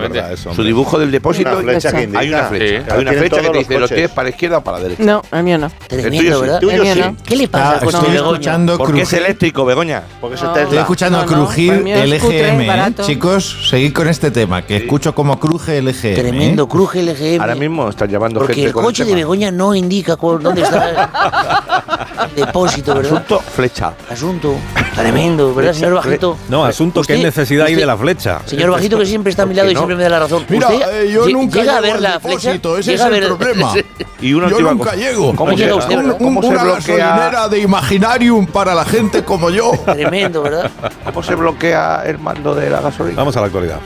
[0.00, 0.54] verdad eso.
[0.54, 1.50] su dibujo del depósito.
[1.50, 2.18] Una flecha que indica.
[2.20, 2.84] hay una flecha.
[2.84, 2.90] Sí.
[2.90, 4.82] Hay una flecha que te dice los lo tienes para la izquierda o para la
[4.84, 5.02] derecha.
[5.02, 5.70] No, el mío no.
[5.88, 7.00] Tuyo El sí.
[7.00, 7.16] no.
[7.24, 10.02] ¿Qué le pasa Ah, estoy escuchando Porque es eléctrico, Begoña.
[10.20, 10.36] Porque
[10.80, 12.66] Estoy escuchando No, no, crujir es el EGM, ¿eh?
[12.66, 13.02] barato.
[13.04, 13.68] chicos.
[13.68, 16.06] Seguid con este tema, que escucho como cruje el EGM.
[16.06, 16.14] ¿eh?
[16.14, 17.40] Tremendo, cruje el EGM.
[17.40, 19.18] Ahora mismo están llamando Porque gente el con coche de tema.
[19.18, 23.12] Begoña no indica dónde está el depósito, ¿verdad?
[23.12, 23.92] Asunto, flecha.
[24.10, 24.54] Asunto.
[24.94, 26.36] Tremendo, ¿verdad, señor Bajito?
[26.48, 28.40] No, asunto, ¿qué Usted- necesidad hay de la flecha?
[28.44, 29.80] Señor Bajito, que siempre está a mi lado y no?
[29.80, 30.44] siempre me da la razón.
[30.48, 32.52] Mira, ¿Usted eh, yo nunca llega a llego ver al la flecha.
[32.54, 33.72] ese es el problema.
[34.20, 34.96] Y una Yo última nunca cosa.
[34.96, 35.34] llego.
[35.34, 36.16] ¿Cómo No llega usted, Un- ¿verdad?
[36.20, 39.72] un- ¿Cómo se una gasolinera de Imaginarium para la gente como yo.
[39.86, 40.69] Tremendo, ¿verdad?
[41.04, 43.16] ¿Cómo se bloquea el mando de la gasolina?
[43.16, 43.78] Vamos a la actualidad.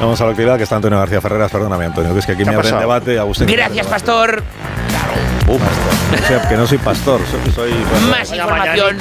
[0.00, 1.50] Vamos a la actualidad que está Antonio García Ferreras.
[1.50, 2.92] Perdóname, Antonio, que es que aquí ¿Qué me abre en pasado?
[2.92, 3.18] debate.
[3.18, 3.46] Agustín.
[3.46, 4.42] Gracias, pastor.
[5.46, 6.24] Uh, pastor.
[6.24, 7.52] O sea, que no soy pastor, soy.
[7.52, 7.72] soy
[8.10, 8.98] Más información,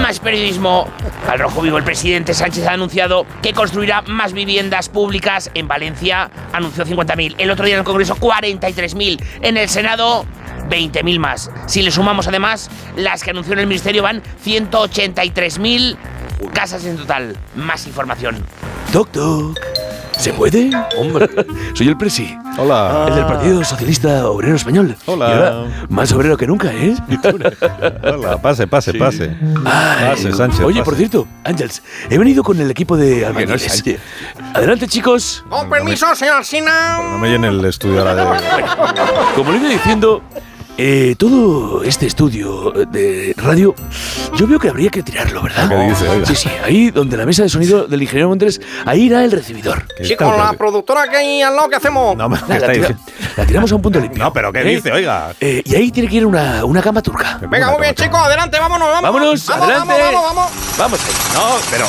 [0.00, 0.88] más periodismo.
[1.28, 6.30] Al rojo vivo, el presidente Sánchez ha anunciado que construirá más viviendas públicas en Valencia.
[6.52, 7.36] Anunció 50.000.
[7.38, 9.22] El otro día en el Congreso 43.000.
[9.42, 10.26] En el Senado
[10.68, 11.50] 20.000 más.
[11.66, 15.96] Si le sumamos además las que anunció en el Ministerio van 183.000
[16.52, 17.36] casas en total.
[17.56, 18.36] Más información.
[18.92, 19.58] Toc, toc.
[20.18, 20.70] ¿Se puede?
[20.96, 21.28] Hombre,
[21.74, 22.36] soy el presi.
[22.56, 23.06] Hola.
[23.08, 24.94] El del Partido Socialista Obrero Español.
[25.06, 25.28] Hola.
[25.28, 26.94] Y ahora, más obrero que nunca, ¿eh?
[28.04, 28.98] Hola, pase, pase, Sí.
[28.98, 29.36] pase.
[29.64, 30.60] Ay, Pase, Sánchez.
[30.60, 30.84] Oye, pase.
[30.84, 33.62] por cierto, Ángels, he venido con el equipo de albañiles.
[33.62, 33.98] Sánchez.
[34.54, 35.44] Adelante, chicos.
[35.50, 36.98] Con permiso, señor Sina.
[37.02, 38.24] No me llene el estudio ahora de.
[39.34, 40.22] Como le iba diciendo,
[40.76, 43.74] eh, todo este estudio de radio,
[44.36, 45.68] yo veo que habría que tirarlo, ¿verdad?
[45.68, 46.08] ¿Qué dice?
[46.08, 46.26] Oiga.
[46.26, 49.86] Sí, sí, ahí donde la mesa de sonido del ingeniero Montes, ahí irá el recibidor.
[50.02, 52.16] Sí, con la productora que hay al lado, ¿qué hacemos?
[52.16, 52.98] No, La, la tira-
[53.36, 54.22] la tiramos a un punto limpio.
[54.24, 54.64] No, pero ¿qué ¿eh?
[54.76, 54.90] dice?
[54.92, 55.32] Oiga.
[55.40, 57.38] Eh, y ahí tiene que ir una, una cama turca.
[57.48, 59.02] Venga, muy bien, chicos, adelante, vámonos, vamos.
[59.02, 59.94] Vámonos, vamos, adelante.
[60.02, 60.50] Vamos, vamos, vamos.
[60.78, 61.14] Vamos ahí.
[61.34, 61.86] No, pero.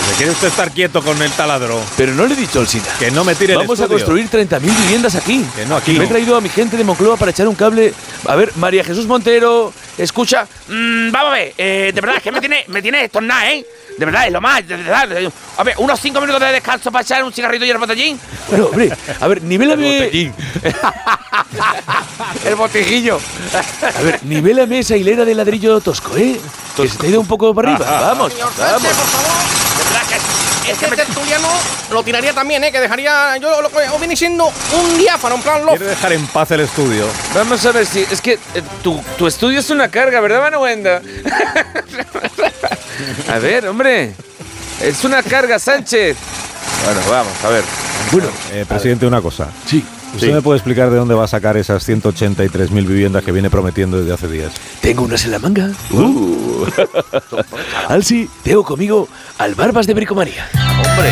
[0.00, 1.80] Pues se quiere usted estar quieto con el taladro.
[1.96, 2.84] Pero no le he dicho al Sina.
[2.98, 4.04] Que no me tire el Vamos a estudio.
[4.04, 5.44] construir 30.000 viviendas aquí.
[5.54, 6.08] Que no, aquí Me he no.
[6.08, 7.92] traído a mi gente de Moncloa para echar un cable.
[8.26, 10.46] A ver, María Jesús Montero, escucha.
[10.68, 13.64] Mm, vamos a ver, eh, de verdad es que me tiene, me tiene estornado, ¿eh?
[13.98, 14.66] De verdad, es lo más.
[14.66, 15.32] de verdad.
[15.58, 18.18] A ver, unos cinco minutos de descanso para echar un cigarrito y el botellín.
[18.48, 20.32] Bueno, hombre, a ver, nivélame.
[22.44, 23.20] el botellillo.
[23.82, 26.40] A ver, nivélame esa hilera de ladrillo tosco, ¿eh?
[26.76, 28.00] Que se te ha ido un poco para arriba.
[28.00, 28.96] Vamos, Señor Sánchez, vamos.
[28.96, 29.38] por favor.
[29.76, 31.48] De verdad que Es que el tertuliano
[31.90, 32.72] lo tiraría también, ¿eh?
[32.72, 33.36] Que dejaría.
[33.38, 35.78] Yo lo o viene siendo un diáfano, en plan loft.
[35.78, 37.06] Quiere dejar en paz el estudio.
[37.34, 38.06] Vamos a ver si.
[38.10, 41.02] Es que eh, tu, tu estudio es una carga, ¿verdad, Manuenda?
[43.28, 44.14] a ver, hombre.
[44.80, 46.16] Es una carga, Sánchez.
[46.84, 47.64] Bueno, vamos, a ver.
[48.12, 49.48] Bueno, Eh, presidente, una cosa.
[49.66, 49.84] Sí.
[50.14, 50.32] ¿Usted Sí.
[50.32, 54.12] me puede explicar de dónde va a sacar esas 183.000 viviendas que viene prometiendo desde
[54.12, 54.52] hace días?
[54.80, 55.70] tengo unas en la manga.
[55.90, 56.64] Uh.
[57.88, 60.48] Alsi, tengo conmigo al Barbas de Bricomanía.
[60.54, 61.10] Hombre.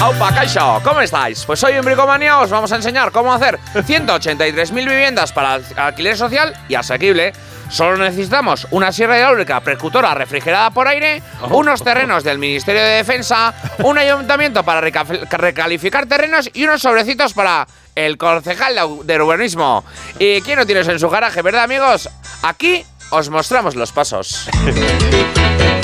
[0.00, 1.44] Aupa, Caixo, ¿cómo estáis?
[1.44, 6.16] Pues hoy en Bricomanía os vamos a enseñar cómo hacer 183.000 viviendas para al- alquiler
[6.16, 7.32] social y asequible.
[7.72, 13.54] Solo necesitamos una sierra hidráulica percutora refrigerada por aire, unos terrenos del Ministerio de Defensa,
[13.78, 19.84] un ayuntamiento para reca- recalificar terrenos y unos sobrecitos para el concejal de urbanismo.
[20.18, 22.10] ¿Y quién no tienes en su garaje, verdad, amigos?
[22.42, 24.48] Aquí os mostramos los pasos.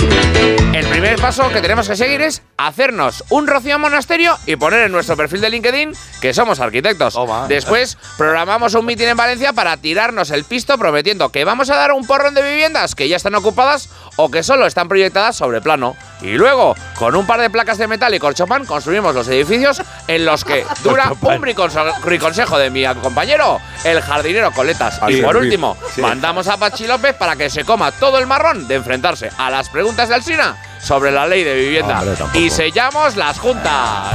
[0.74, 4.92] El primer paso que tenemos que seguir es hacernos un rocío monasterio y poner en
[4.92, 7.18] nuestro perfil de LinkedIn que somos arquitectos.
[7.48, 11.92] Después programamos un mitin en Valencia para tirarnos el pisto prometiendo que vamos a dar
[11.92, 15.96] un porrón de viviendas que ya están ocupadas o que solo están proyectadas sobre plano.
[16.20, 20.24] Y luego, con un par de placas de metal y corchopán, construimos los edificios en
[20.24, 24.98] los que dura un briconsejo de mi compañero, el jardinero Coletas.
[25.00, 26.02] Así y por último, sí.
[26.02, 29.68] mandamos a Pachi López para que se coma todo el marrón de enfrentarse a las
[29.68, 32.00] preguntas de Alsina sobre la ley de vivienda.
[32.00, 34.14] Hombre, y sellamos las juntas.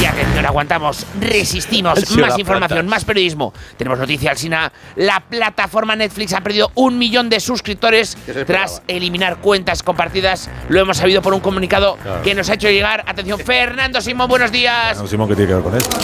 [0.00, 1.98] Y atención, aguantamos, resistimos.
[2.16, 2.82] Más información, plata.
[2.90, 3.52] más periodismo.
[3.76, 4.72] Tenemos noticia, Alsina.
[4.96, 10.48] La plataforma Netflix ha perdido un millón de suscriptores tras eliminar cuentas compartidas.
[10.70, 12.22] Lo hemos sabido por un comunicado Claro.
[12.22, 13.04] que nos ha hecho llegar.
[13.06, 14.96] Atención, Fernando Simón, buenos días.
[14.98, 15.96] No, Simón, ¿qué tiene que ver con esto?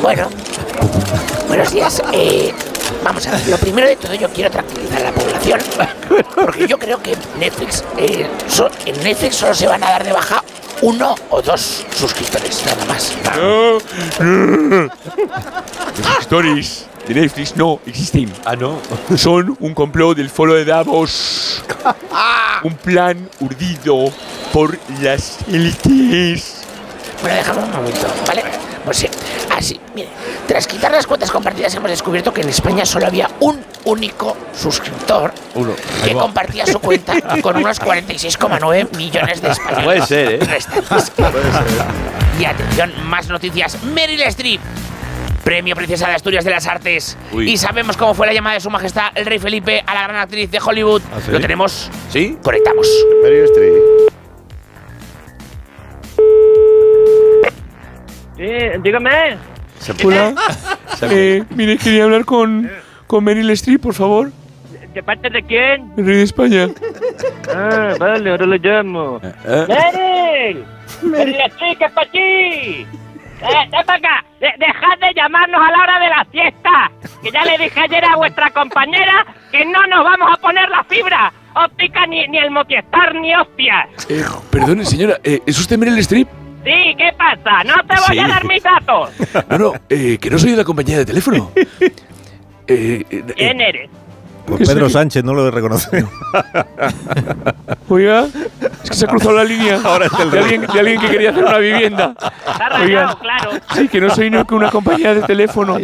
[0.00, 0.30] Bueno,
[1.46, 2.02] buenos días.
[2.14, 2.54] Eh,
[3.02, 5.60] vamos a ver, lo primero de todo yo quiero tranquilizar a la población,
[6.34, 10.12] porque yo creo que Netflix, eh, so- en Netflix solo se van a dar de
[10.12, 10.42] baja
[10.82, 13.12] uno o dos suscriptores, nada más.
[13.36, 13.82] Los
[15.96, 18.32] suscriptores de Netflix no existen.
[18.44, 18.78] Ah, no.
[19.16, 21.62] Son un complot del foro de Davos.
[22.64, 24.12] un plan urdido
[24.52, 26.62] por las élites.
[27.20, 28.42] Bueno, déjame un momento, ¿vale?
[28.84, 29.08] Pues sí,
[29.56, 30.08] así, mire,
[30.48, 35.32] tras quitar las cuentas compartidas hemos descubierto que en España solo había un único suscriptor
[35.54, 35.72] Uno.
[36.04, 39.84] que compartía su cuenta con unos 46,9 millones de españoles.
[39.84, 40.38] Puede ser, ¿eh?
[40.40, 41.12] restantes.
[42.40, 43.82] Y atención, más noticias.
[43.84, 44.60] Meryl Streep.
[45.44, 47.16] Premio Princesa de Asturias de las Artes.
[47.32, 47.50] Uy.
[47.50, 50.16] Y sabemos cómo fue la llamada de su majestad, el rey Felipe, a la gran
[50.16, 51.02] actriz de Hollywood.
[51.12, 51.32] ¿Ah, sí?
[51.32, 51.90] ¿Lo tenemos?
[52.10, 52.38] ¿Sí?
[52.42, 52.86] Conectamos.
[53.22, 54.11] Meryl Streep.
[58.46, 59.36] Dígame.
[60.04, 60.34] Hola.
[61.10, 62.70] Eh, mire, quería hablar con,
[63.08, 64.30] con Meryl Streep, por favor.
[64.94, 65.92] ¿De parte de quién?
[65.96, 66.68] El rey de España.
[67.52, 69.20] Ah, vale, ahora lo llamo.
[69.44, 69.66] ¿Eh?
[70.54, 70.64] ¡Meryl!
[71.02, 72.18] ¡Meryl Streep, que es para ti!
[72.18, 72.86] ¡Eh,
[73.84, 74.24] para acá!
[74.40, 76.90] De- ¡Dejad de llamarnos a la hora de la siesta!
[77.20, 80.84] Que ya le dije ayer a vuestra compañera que no nos vamos a poner la
[80.84, 81.32] fibra.
[81.54, 83.88] óptica ni, ni el Motiestar ni hostias.
[84.08, 86.28] Eh, perdone, señora, eh, ¿es usted Meryl Streep?
[86.64, 87.64] Sí, ¿qué pasa?
[87.64, 88.18] No te voy Sí.
[88.18, 89.10] a dar mis datos.
[89.50, 91.50] No, no, eh, que no soy de la compañía de teléfono.
[92.68, 93.90] Eh, eh, ¿Quién eres?
[94.46, 96.04] Pues Pedro Sánchez no lo reconoce.
[97.88, 98.26] Oiga,
[98.82, 101.08] es que se ha cruzado la línea Ahora es el de, alguien, de alguien que
[101.10, 102.14] quería hacer una vivienda.
[102.50, 103.50] Está rayado, claro.
[103.74, 105.76] Sí, que no soy no que una compañía de teléfono.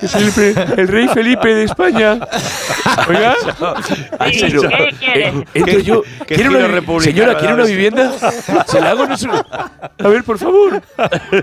[0.00, 2.18] Que soy el, el rey Felipe de España.
[3.08, 3.34] Oiga,
[4.32, 5.34] Sí, ¿qué quieres?
[5.54, 6.02] eh, yo.
[6.26, 8.12] qué ¿Quiere una, señora, ¿quiere una vivienda?
[8.66, 9.06] Se la hago.
[9.06, 10.82] No se- A ver, por favor.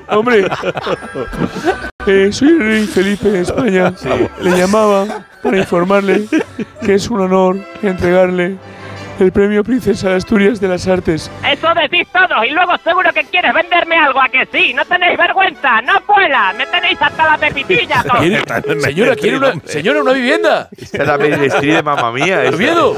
[0.09, 0.47] Hombre.
[2.05, 3.93] Eh, soy el rey Felipe de España.
[4.41, 6.27] Le llamaba para informarle
[6.85, 8.57] que es un honor entregarle
[9.21, 11.29] el premio Princesa de Asturias de las Artes.
[11.49, 14.73] Eso decís todos y luego seguro que quieres venderme algo a que sí.
[14.73, 16.53] No tenéis vergüenza, no cuela.
[16.57, 18.03] Me tenéis hasta la pepitilla.
[18.07, 18.19] todos.
[18.19, 20.69] ¿Quiere- señora, ¿quiere una, señora, una vivienda?
[20.75, 22.41] Esta es la Meryl Streep de mamá mía.
[22.53, 22.97] Oviedo,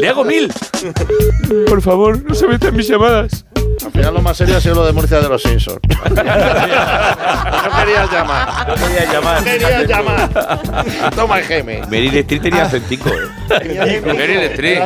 [0.00, 0.50] le hago mil.
[1.68, 3.44] Por favor, no se metan mis llamadas.
[3.84, 5.80] Al final lo más serio ha sido lo de Murcia de los Simpsons.
[6.08, 8.68] no querías llamar.
[8.68, 9.38] No quería llamar.
[9.40, 10.30] No querías llamar.
[11.14, 11.82] Toma el geme.
[11.88, 14.00] Meryl Streep tenía acentico, eh.
[14.06, 14.80] Meryl Streep.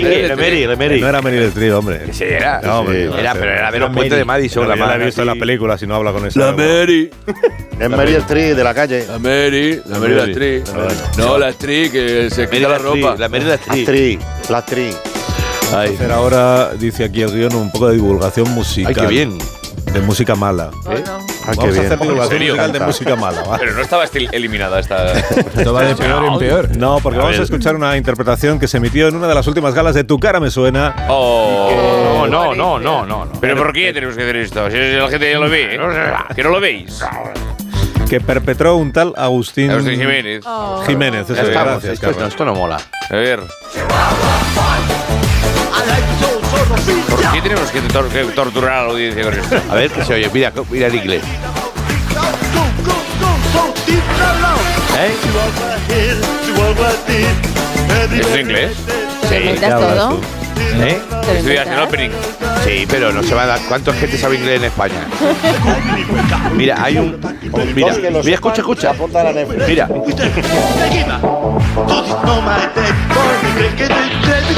[0.00, 0.36] Sí,
[0.76, 1.00] Meryl.
[1.00, 2.12] No era Meryl Streep, hombre.
[2.12, 2.60] Sí, era.
[2.62, 5.06] No, hombre, Sí, era, pero era de los puentes de Madison, La, la la he
[5.06, 5.38] visto en así.
[5.38, 6.38] la película, si no habla con esa.
[6.40, 7.10] La Mary.
[7.78, 9.06] Es Meryl Streep de la calle.
[9.06, 10.32] La Mary, la Mary, la Mary.
[10.32, 10.62] actriz.
[11.18, 13.16] No, la actriz que se quita la ropa.
[13.18, 13.88] La Meryl Streep.
[13.88, 14.18] Actriz.
[14.48, 14.96] La actriz.
[15.74, 18.92] Ay, Hacer ahora, dice aquí el guion, un poco de divulgación musical.
[18.96, 19.38] ay, qué bien.
[19.92, 20.70] De música mala.
[20.90, 21.02] ¿eh?
[21.46, 23.42] Ay, Vamos qué a hacer musical de música mala.
[23.42, 23.58] ¿va?
[23.58, 25.12] Pero no estaba eliminada esta.
[25.18, 26.76] Esto va de peor en peor.
[26.76, 29.74] No, porque vamos a escuchar una interpretación que se emitió en una de las últimas
[29.74, 30.94] galas de Tu cara me suena.
[31.08, 32.26] Oh.
[32.28, 33.24] No, no, no, no, no.
[33.24, 33.40] no.
[33.40, 34.70] ¿Pero por qué tenemos que hacer esto?
[34.70, 35.78] Si la gente ya lo ve, ¿eh?
[36.34, 37.02] ¿Que no lo veis?
[38.10, 40.44] que perpetró un tal Agustín, Agustín Jiménez.
[40.84, 42.78] Jiménez, eso es, gracias, esto, esto no mola.
[43.08, 43.40] A ver.
[47.30, 49.56] ¿Por qué tenemos que, tor- que torturar a la audiencia con esto?
[49.70, 50.30] A ver qué se oye.
[50.32, 51.22] Mira, mira el inglés.
[54.98, 55.14] ¿Eh?
[58.20, 58.72] ¿Es en inglés?
[59.28, 60.20] ¿Te inventas todo?
[60.82, 61.00] ¿Eh?
[61.08, 62.10] ¿Te lo Estudias el opening.
[62.64, 63.60] Sí, pero no se va a dar.
[63.68, 65.06] ¿Cuánta gente sabe inglés en España?
[66.54, 67.18] Mira, hay un.
[67.74, 68.92] Mira, mira, escucha, escucha.
[69.66, 69.88] Mira.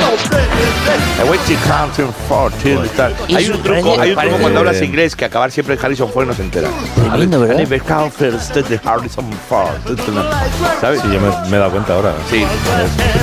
[0.03, 3.15] I went to Compton for till tal.
[3.35, 6.27] Hay un truco, hay un truco cuando hablas inglés que acabar siempre en Harrison Ford
[6.27, 6.69] no se entera.
[6.97, 7.57] Tremendo, ¿verdad?
[8.85, 9.71] Harrison Ford.
[10.81, 11.01] ¿Sabes?
[11.03, 12.12] Sí, yo me, me he dado cuenta ahora.
[12.29, 12.45] Sí.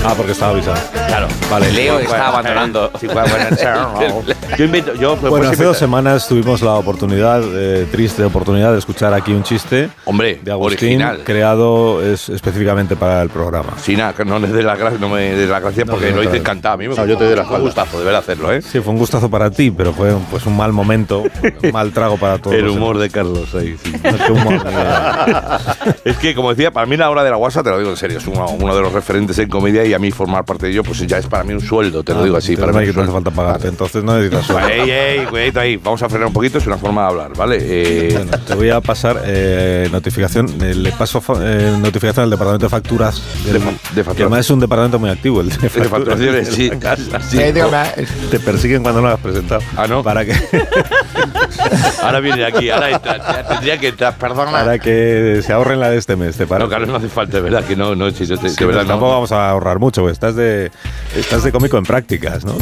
[0.05, 0.77] Ah, porque estaba avisado.
[1.07, 1.27] Claro.
[1.51, 1.71] Vale.
[1.71, 2.91] Leo está abandonando.
[4.57, 8.71] Yo invento, yo pues, Bueno, hace siempre- dos semanas tuvimos la oportunidad, eh, triste oportunidad,
[8.73, 11.21] de escuchar aquí un chiste Hombre, de Agustín, original.
[11.23, 13.73] creado es- específicamente para el programa.
[13.81, 14.63] Sí, nada, que no le dé
[14.99, 16.43] no me dé las gracias No, porque no, lo hice claro.
[16.73, 18.61] A mí me No, yo te doy la fue un gustazo, de verdad hacerlo, ¿eh?
[18.61, 21.23] Sí, fue un gustazo para ti, pero fue pues, un mal momento,
[21.63, 22.55] un mal trago para todos.
[22.55, 23.91] El humor de Carlos ahí, sí.
[24.03, 25.95] No, qué humor, Miguel.
[26.05, 27.97] es que, como decía, para mí la hora de la guasa, te lo digo en
[27.97, 30.73] serio, es uno, uno de los referentes en comedia y a mí formar parte de
[30.73, 32.55] ello, pues ya es para mí un sueldo, te lo Ah, digo así.
[32.55, 34.67] Para mí que un no hace falta pagarte, entonces no necesitas sueldo.
[34.69, 37.57] Ey, ey, cuidadito ahí, vamos a frenar un poquito, es una forma de hablar, ¿vale?
[37.61, 40.47] Eh, Bueno, te voy a pasar eh, notificación.
[40.61, 43.21] eh, le paso fa- eh, notificación al departamento de facturas.
[43.45, 44.15] del- De fa- de facturas.
[44.15, 45.41] Que además es un departamento muy activo.
[45.41, 46.71] El de facturas facturaciones, de sí.
[47.29, 49.61] Sí, digo, me- Te persiguen cuando no lo has presentado.
[49.77, 50.03] Ah, ¿no?
[50.03, 50.33] Para que,
[52.03, 54.51] ahora viene aquí, ahora entra, tendría que entrar, perdona.
[54.51, 56.35] para que se ahorren la de este mes.
[56.37, 56.69] ¿te No, parece?
[56.69, 58.81] Carlos, no hace falta, de verdad, que no, no, sí, yo te- Sí, de verdad,
[58.81, 59.15] pues tampoco no.
[59.15, 60.71] vamos a ahorrar mucho, porque estás de,
[61.15, 62.55] estás de cómico en prácticas, ¿no?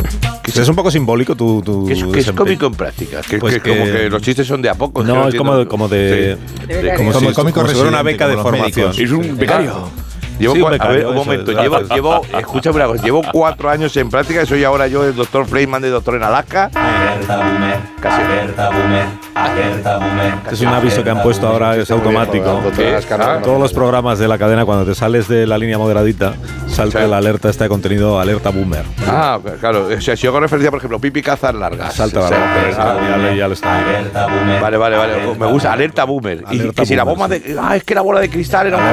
[0.45, 3.55] Es un poco simbólico tu, tu Que es, que es cómico en práctica, que, Pues
[3.55, 5.03] que que- como que los chistes son de a poco.
[5.03, 6.65] No, es como, como de, Sí.
[6.67, 8.89] de- como, Como si, cómico como si fuera una beca de formación.
[8.91, 8.99] médicos.
[8.99, 9.89] Es un becario.
[10.39, 11.52] Llevo Sí, un cua- a becario, ver, un eso momento.
[11.52, 15.15] Llevo, llevo, escúchame una cosa, llevo cuatro años en práctica y soy ahora yo el
[15.15, 16.69] doctor Freeman de Doctor en Alaska.
[18.02, 18.21] Casi.
[20.52, 22.62] Es un aviso que han puesto ahora, es automático.
[23.19, 26.34] Ah, Todos los programas de la cadena, cuando te sales de la línea moderadita,
[26.67, 27.10] salta Sí.
[27.10, 28.84] la alerta esta de contenido, alerta boomer.
[29.08, 29.88] Ah, claro.
[29.88, 31.93] O sea, si yo hago referencia, por ejemplo, pipi cazas largas.
[31.93, 33.80] Salta la alerta, ya, está.
[34.62, 35.13] Vale, vale, vale.
[35.38, 35.73] Me gusta.
[35.73, 36.43] Alerta boomer.
[36.52, 37.58] Y Alerta que si la boomer, bomba de.
[37.60, 38.84] Ah, es que la bola de cristal era un.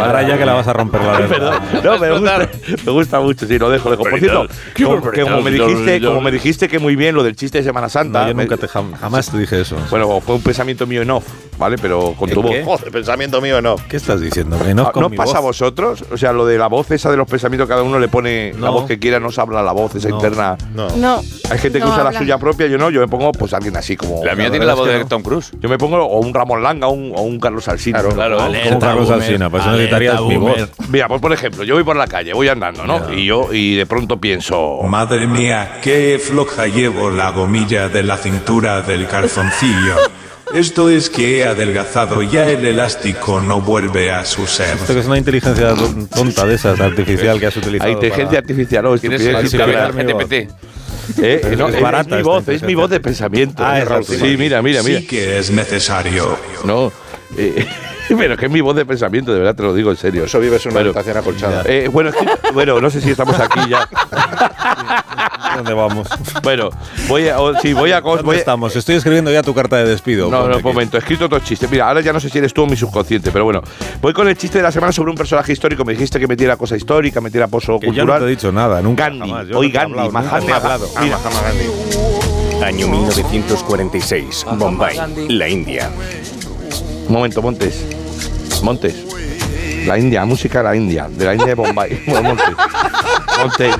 [0.00, 1.18] Ahora ya que la vas a romper la.
[1.28, 1.54] Perdón.
[1.84, 2.48] No, me gusta,
[2.86, 4.08] me gusta mucho, sí, lo dejo, lo dejo.
[4.10, 4.46] Por cierto,
[4.82, 7.64] como, que como me dijiste, como me dijiste que muy bien lo del chiste de
[7.64, 8.22] Semana Santa.
[8.22, 9.76] No, yo nunca te Jam- jamás te dije eso.
[9.90, 11.24] Bueno, fue un pensamiento mío en off,
[11.58, 11.76] ¿vale?
[11.80, 12.80] Pero con tu ¿En voz.
[12.80, 13.76] Joder, pensamiento mío no.
[13.88, 14.56] ¿Qué estás diciendo?
[14.86, 16.04] Ah, con ¿No mi pasa a vosotros?
[16.10, 18.70] O sea, lo de la voz esa de los pensamientos, cada uno le pone la
[18.70, 20.16] voz que quiera, no se habla la voz esa No.
[20.16, 20.56] interna.
[20.74, 20.88] No.
[20.96, 21.20] No.
[21.50, 23.76] Hay gente que No usa la suya propia, yo no, yo me pongo pues alguien
[23.76, 24.24] así como.
[24.24, 25.04] La mía tiene verdad la voz de.
[25.04, 25.50] Tom Cruise.
[25.60, 28.00] Yo me pongo o un Ramón Langa o un, o un Carlos Alsina.
[28.02, 28.38] Claro.
[28.38, 30.68] Como Carlos Alsina, pues eso necesitarías mi voz.
[30.88, 33.12] Mira, pues por ejemplo, yo voy por la calle, voy andando, ¿no?
[33.12, 34.80] Y yo, y de pronto pienso.
[34.82, 39.96] Madre mía, qué floja llevo la gomilla de la cintura del calzoncillo.
[40.54, 44.76] Esto es que he adelgazado ya el elástico no vuelve a su ser.
[44.76, 47.88] Esto que es una inteligencia ton- tonta de esas, artificial que has utilizado.
[47.88, 50.24] Hay inteligencia para- artificial, no, Tienes la verdad, mi voz.
[50.28, 50.48] GPT.
[51.22, 53.64] Eh, Es- no, es es, barata mi esta voz, es mi voz de pensamiento.
[53.64, 54.98] Ah, Eh, es sí, mira, mira, mira.
[55.00, 56.36] Sí que es necesario.
[56.64, 56.92] No,
[57.38, 57.66] eh,
[58.18, 60.24] pero es que es mi voz de pensamiento, de verdad te lo digo en serio.
[60.24, 61.62] Eso vives en una Bueno, habitación acolchada.
[61.66, 63.88] eh, bueno, es que- bueno, no sé si estamos aquí ya.
[65.56, 66.08] ¿Dónde vamos?
[66.42, 66.70] Bueno,
[67.08, 68.74] voy a, o- sí, voy a, ¿Dónde voy a- estamos?
[68.74, 70.30] Estoy escribiendo ya tu carta de despido.
[70.30, 71.68] No, no, un momento, he escrito otro chiste.
[71.70, 73.60] Mira, ahora ya no sé si eres tú o mi subconsciente, pero bueno.
[74.00, 75.84] Voy con el chiste de la semana sobre un personaje histórico.
[75.84, 78.20] Me dijiste que metiera cosa histórica, metiera pozo Que yo no cultural.
[78.20, 79.04] te he dicho nada, nunca.
[79.04, 79.46] Gandhi, jamás.
[79.48, 80.78] Yo hoy no Gandhi, hablado, Mahatma.
[81.02, 81.18] Mira,
[82.64, 84.96] Año 1946, Bombay,
[85.28, 85.90] la India.
[87.06, 87.84] Un momento, Montes.
[88.62, 88.94] Montes.
[89.86, 92.02] La India, música de la India, de la India de Bombay.
[92.06, 92.56] Bueno, Montes.
[93.38, 93.76] Montes,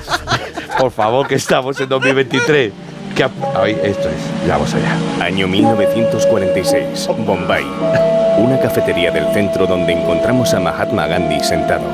[0.78, 2.72] por favor, que estamos en 2023.
[3.14, 4.96] Que, ay, esto es, ya vamos allá.
[5.24, 7.64] Año 1946, Bombay.
[8.38, 11.84] Una cafetería del centro donde encontramos a Mahatma Gandhi sentado.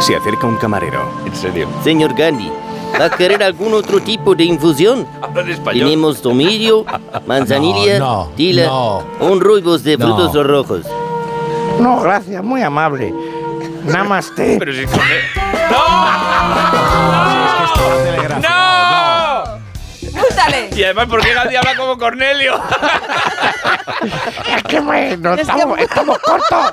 [0.00, 1.10] Se acerca un camarero.
[1.26, 1.68] En serio.
[1.82, 2.50] Señor Gandhi,
[2.98, 5.06] ¿va a querer algún otro tipo de infusión?
[5.22, 5.84] Habla en español.
[5.84, 6.84] Tenemos tomillo,
[7.26, 9.02] manzanilla, No, no, tila, no.
[9.20, 10.06] un rooibos de No.
[10.16, 10.86] frutos rojos.
[11.78, 13.12] No, gracias, muy amable.
[13.84, 14.56] Namaste.
[14.60, 14.84] Pero si
[18.40, 19.58] ¡No!
[20.12, 20.70] ¡Múltale!
[20.74, 22.60] Y además, ¿por qué Gandhi habla como Cornelio?
[24.56, 26.72] Es que bueno, estamos, estamos cortos.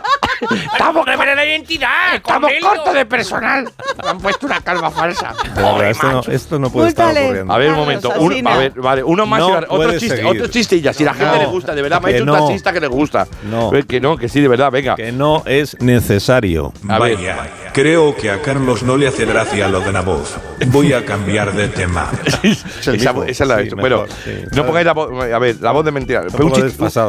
[0.71, 2.15] Estamos, ¡Revela la identidad!
[2.15, 3.69] estamos cortos de personal.
[4.03, 5.33] Me han puesto una calva falsa.
[5.55, 7.25] Verdad, esto, no, esto no puede estar Múltale.
[7.25, 7.53] ocurriendo.
[7.53, 8.09] A ver, un momento.
[8.19, 9.39] Un- a ver, vale, uno más.
[9.39, 10.25] No y otro chiste, seguir.
[10.31, 10.93] otro chiste y ya.
[10.93, 11.41] Si la gente No.
[11.41, 13.27] le gusta, de verdad, me ha hecho un taxista que le gusta.
[13.49, 13.73] No.
[13.73, 14.95] Eh, Que no, que sí, de verdad, venga.
[14.95, 16.73] Que no es necesario.
[16.89, 17.15] A ver.
[17.17, 20.35] Vaya, creo que a Carlos no le hace gracia lo de la voz.
[20.67, 22.09] Voy a cambiar de tema.
[22.43, 24.31] Esa, esa es la Sí, Bueno, sí.
[24.55, 25.11] no pongáis la voz.
[25.33, 26.23] A ver, la voz de mentira.
[26.27, 26.37] Chiste-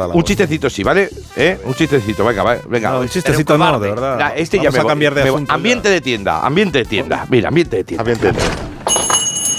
[0.09, 0.25] un voz.
[0.25, 1.09] chistecito sí, ¿vale?
[1.37, 1.59] ¿Eh?
[1.65, 2.91] Un chistecito, venga, va, venga.
[2.91, 4.33] No, un chistecito no, de verdad.
[4.37, 5.55] Este ya me a voy, cambiar de me ya.
[5.55, 7.27] Ambiente de tienda, ambiente de tienda.
[7.29, 8.03] Mira, ambiente de tienda.
[8.03, 8.33] Ambiente de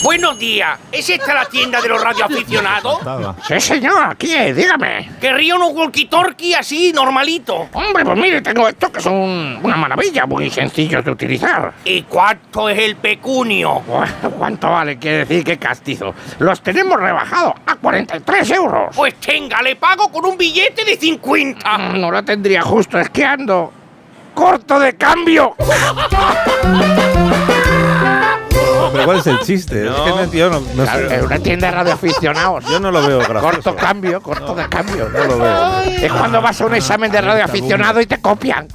[0.02, 0.80] Buenos días.
[0.92, 3.00] ¿Es esta la tienda de los radioaficionados?
[3.48, 5.10] Sí, señor, aquí es, dígame.
[5.20, 7.68] Querría unos walkie-talkie así, normalito.
[7.74, 11.74] Hombre, pues mire, tengo esto que son una maravilla, muy sencillos de utilizar.
[11.84, 13.82] ¿Y cuánto es el pecunio?
[14.38, 14.98] ¿Cuánto vale?
[14.98, 16.14] Quiere decir que castizo.
[16.40, 18.96] Los tenemos rebajados a 43 euros.
[18.96, 21.78] Pues tenga, le pago con un billete de 50.
[21.78, 23.74] Mm, No lo tendría justo, es que ando
[24.34, 25.56] corto de cambio.
[28.92, 29.86] Pero ¿cuál es el chiste?
[29.88, 31.16] Es que no, yo no, no Claro, sé.
[31.16, 32.66] es una tienda de radioaficionados.
[32.66, 33.42] Yo no lo veo gracioso.
[33.42, 35.10] Corto cambio, corto de cambio.
[35.10, 35.80] No lo veo.
[36.02, 38.68] Es cuando vas a un examen de radioaficionado y te copian.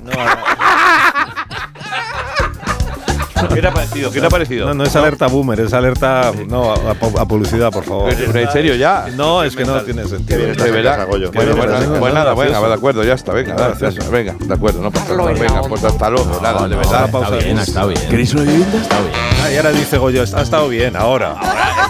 [3.52, 4.10] ¿Qué te ha parecido?
[4.10, 4.66] ¿Qué te ha parecido?
[4.68, 8.10] No, no es alerta boomer, es alerta no, a, a- a publicidad, por favor.
[8.12, 9.06] ¿En serio ya?
[9.16, 10.38] No, es que no tiene sentido.
[10.40, 11.06] De verdad.
[11.06, 11.66] Bueno, bueno, bien,
[12.00, 13.98] pues no, nada, no, venga, de acuerdo, ya está, venga, No, ya gracioso.
[13.98, 17.04] está, venga, de acuerdo, no pasa nada, venga, pues hasta luego, nada, de verdad.
[17.06, 18.00] Está bien, está bien.
[18.08, 18.78] ¿Queréis una vivienda?
[18.78, 19.12] Está bien.
[19.52, 21.34] Y ahora dice Goyo, ha estado bien, ahora.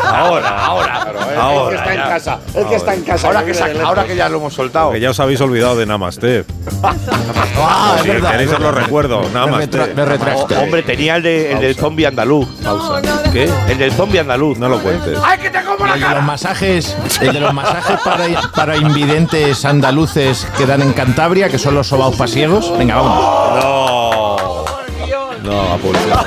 [0.02, 1.02] Ahora, Ahora.
[1.40, 1.70] ahora.
[1.70, 2.38] El que está en casa.
[2.54, 3.26] El que está en casa.
[3.26, 4.90] Ahora que que, viene de sa- ahora que ya lo hemos soltado.
[4.92, 6.44] Que ya os habéis olvidado de Namaste.
[6.82, 8.30] Ah, es Si verdad.
[8.32, 9.78] queréis os lo recuerdo, Me, Namaste.
[9.78, 10.60] retra- me retracto.
[10.60, 12.48] Hombre, tenía el, de, el del zombie andaluz.
[12.62, 13.00] Pausa.
[13.32, 13.48] ¿Qué?
[13.68, 14.58] El del zombie andaluz.
[14.58, 15.18] No lo cuentes.
[15.24, 16.20] ¡Ay, que te como la El de los cara!
[16.22, 21.74] masajes, el de los masajes para, para invidentes andaluces que dan en Cantabria, que son
[21.74, 22.76] los sobaos pasiegos.
[22.78, 23.64] Venga, vamos.
[23.64, 24.64] No.
[25.42, 26.26] No, a publicidad.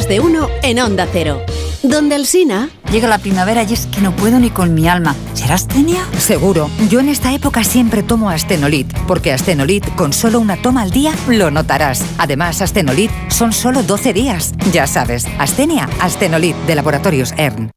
[0.00, 1.42] Más de uno en Onda Cero.
[1.82, 2.70] Donde el Sina.
[2.90, 5.14] Llega la primavera y es que no puedo ni con mi alma.
[5.34, 6.02] ¿Será astenia?
[6.18, 6.70] Seguro.
[6.88, 11.12] Yo en esta época siempre tomo Astenolit, porque Astenolit con solo una toma al día
[11.28, 12.02] lo notarás.
[12.16, 14.54] Además, Astenolit son solo 12 días.
[14.72, 17.70] Ya sabes, Astenia, Astenolit de Laboratorios ERN.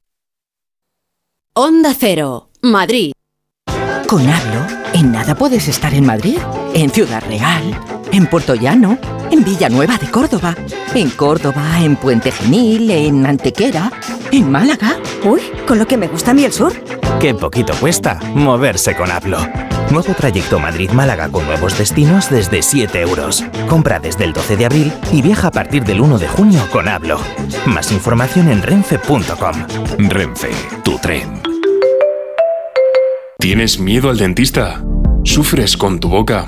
[1.56, 2.52] Onda Cero.
[2.62, 3.12] Madrid.
[4.08, 6.38] Con Hablo, en nada puedes estar en Madrid,
[6.74, 7.78] en Ciudad Real,
[8.14, 8.98] en Puerto Llano,
[9.34, 10.56] en Villanueva de Córdoba,
[10.94, 13.92] en Córdoba, en Puente Genil, en Antequera,
[14.32, 14.98] en Málaga.
[15.24, 16.72] Uy, con lo que me gusta a mí el sur.
[17.20, 19.40] Qué poquito cuesta moverse con Hablo.
[19.90, 23.44] Nuevo trayecto Madrid-Málaga con nuevos destinos desde 7 euros.
[23.68, 26.88] Compra desde el 12 de abril y viaja a partir del 1 de junio con
[26.88, 27.20] Hablo.
[27.66, 29.56] Más información en renfe.com.
[30.10, 30.52] Renfe,
[30.84, 31.42] tu tren.
[33.40, 34.84] ¿Tienes miedo al dentista?
[35.24, 36.48] ¿Sufres con tu boca?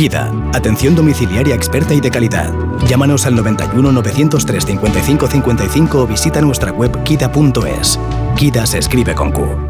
[0.00, 2.54] KIDA, atención domiciliaria experta y de calidad.
[2.88, 8.00] Llámanos al 91 903 55 55 o visita nuestra web kida.es.
[8.34, 9.69] Kida se escribe con Q.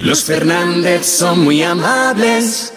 [0.00, 2.72] Los Fernández son muy amables.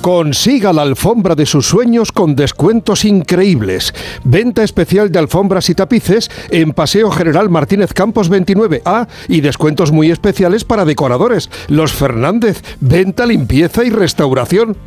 [0.00, 3.92] Consiga la alfombra de sus sueños con descuentos increíbles.
[4.24, 10.10] Venta especial de alfombras y tapices en Paseo General Martínez Campos 29A y descuentos muy
[10.10, 11.50] especiales para decoradores.
[11.68, 14.78] Los Fernández, venta, limpieza y restauración.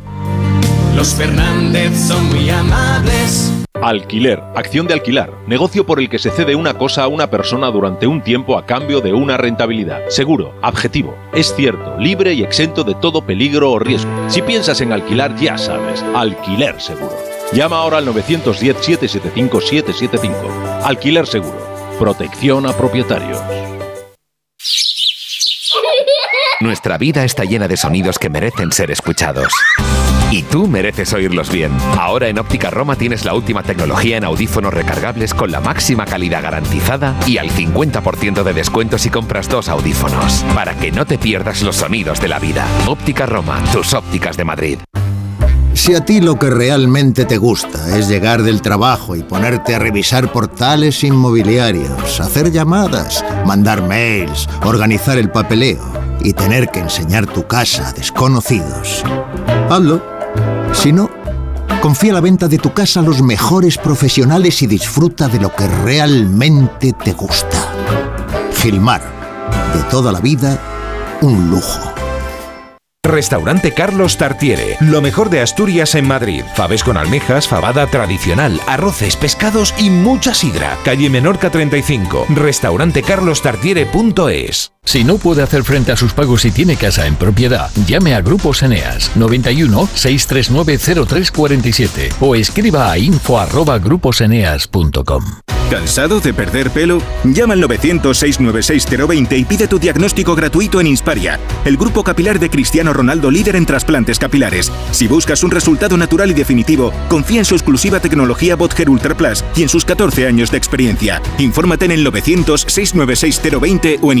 [0.98, 3.50] Los Fernández son muy amables.
[3.80, 7.68] Alquiler, acción de alquilar, negocio por el que se cede una cosa a una persona
[7.68, 10.00] durante un tiempo a cambio de una rentabilidad.
[10.08, 14.10] Seguro, objetivo, es cierto, libre y exento de todo peligro o riesgo.
[14.28, 17.16] Si piensas en alquilar, ya sabes, alquiler seguro.
[17.52, 20.82] Llama ahora al 910-775-775.
[20.82, 21.64] Alquiler seguro,
[22.00, 23.38] protección a propietarios.
[26.58, 29.52] Nuestra vida está llena de sonidos que merecen ser escuchados.
[30.30, 31.72] Y tú mereces oírlos bien.
[31.98, 36.42] Ahora en Óptica Roma tienes la última tecnología en audífonos recargables con la máxima calidad
[36.42, 40.44] garantizada y al 50% de descuento si compras dos audífonos.
[40.54, 42.66] Para que no te pierdas los sonidos de la vida.
[42.86, 44.78] Óptica Roma, tus ópticas de Madrid.
[45.72, 49.78] Si a ti lo que realmente te gusta es llegar del trabajo y ponerte a
[49.78, 55.80] revisar portales inmobiliarios, hacer llamadas, mandar mails, organizar el papeleo
[56.20, 59.04] y tener que enseñar tu casa a desconocidos,
[59.70, 60.17] hazlo.
[60.72, 61.10] Si no,
[61.80, 65.66] confía la venta de tu casa a los mejores profesionales y disfruta de lo que
[65.66, 67.72] realmente te gusta.
[68.54, 69.02] Gilmar,
[69.74, 70.58] de toda la vida,
[71.20, 71.92] un lujo.
[73.04, 76.42] Restaurante Carlos Tartiere, lo mejor de Asturias en Madrid.
[76.54, 80.76] Faves con almejas, fabada tradicional, arroces, pescados y mucha sidra.
[80.84, 84.72] Calle Menorca 35, restaurantecarlostartiere.es.
[84.88, 88.22] Si no puede hacer frente a sus pagos y tiene casa en propiedad, llame a
[88.22, 95.24] Grupos Eneas 91 639 0347 o escriba a info@gruposeneas.com.
[95.70, 97.02] ¿Cansado de perder pelo?
[97.24, 102.94] Llama al 900-696-020 y pide tu diagnóstico gratuito en Insparia, el grupo capilar de Cristiano
[102.94, 104.72] Ronaldo líder en trasplantes capilares.
[104.92, 109.44] Si buscas un resultado natural y definitivo, confía en su exclusiva tecnología Botger Ultra Plus
[109.56, 111.20] y en sus 14 años de experiencia.
[111.36, 114.20] Infórmate en el 900-696-020 o en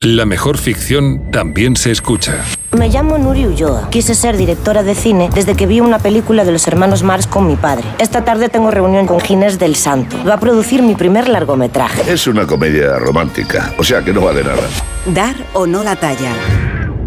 [0.00, 2.44] La mejor ficción también se escucha.
[2.70, 3.90] Me llamo Nuri Ulloa.
[3.90, 7.48] Quise ser directora de cine desde que vi una película de los hermanos Marx con
[7.48, 7.82] mi padre.
[7.98, 10.16] Esta tarde tengo reunión con Ginés del Santo.
[10.24, 12.12] Va a producir mi primer largometraje.
[12.12, 14.62] Es una comedia romántica, o sea que no vale nada.
[15.12, 16.32] Dar o no la talla.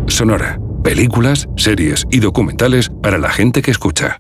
[0.08, 0.60] Sonora.
[0.84, 4.20] Películas, series y documentales para la gente que escucha.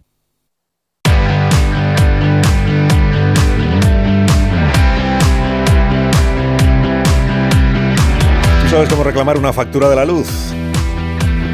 [8.71, 10.29] ¿Tú sabes cómo reclamar una factura de la luz?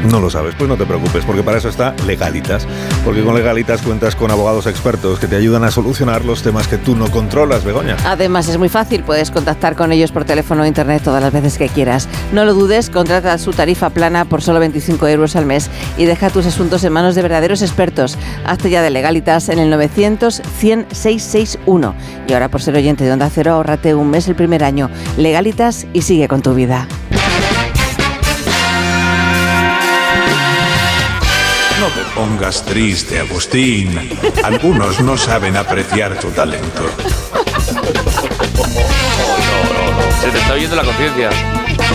[0.06, 2.66] No lo sabes, pues no te preocupes, porque para eso está Legalitas.
[3.04, 6.78] Porque con Legalitas cuentas con abogados expertos que te ayudan a solucionar los temas que
[6.78, 7.96] tú no controlas, Begoña.
[8.04, 11.58] Además es muy fácil, puedes contactar con ellos por teléfono o internet todas las veces
[11.58, 12.08] que quieras.
[12.32, 16.30] No lo dudes, contrata su tarifa plana por solo 25 euros al mes y deja
[16.30, 18.16] tus asuntos en manos de verdaderos expertos.
[18.46, 21.94] Hazte ya de Legalitas en el 900 100 661.
[22.28, 24.90] Y ahora por ser oyente de Onda Cero, ahorrate un mes el primer año.
[25.16, 26.86] Legalitas y sigue con tu vida.
[32.18, 33.96] Pongas triste, Agustín.
[34.42, 36.82] Algunos no saben apreciar tu talento.
[40.20, 41.30] Se te está oyendo la conciencia.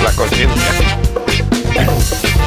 [0.01, 0.71] La conciencia.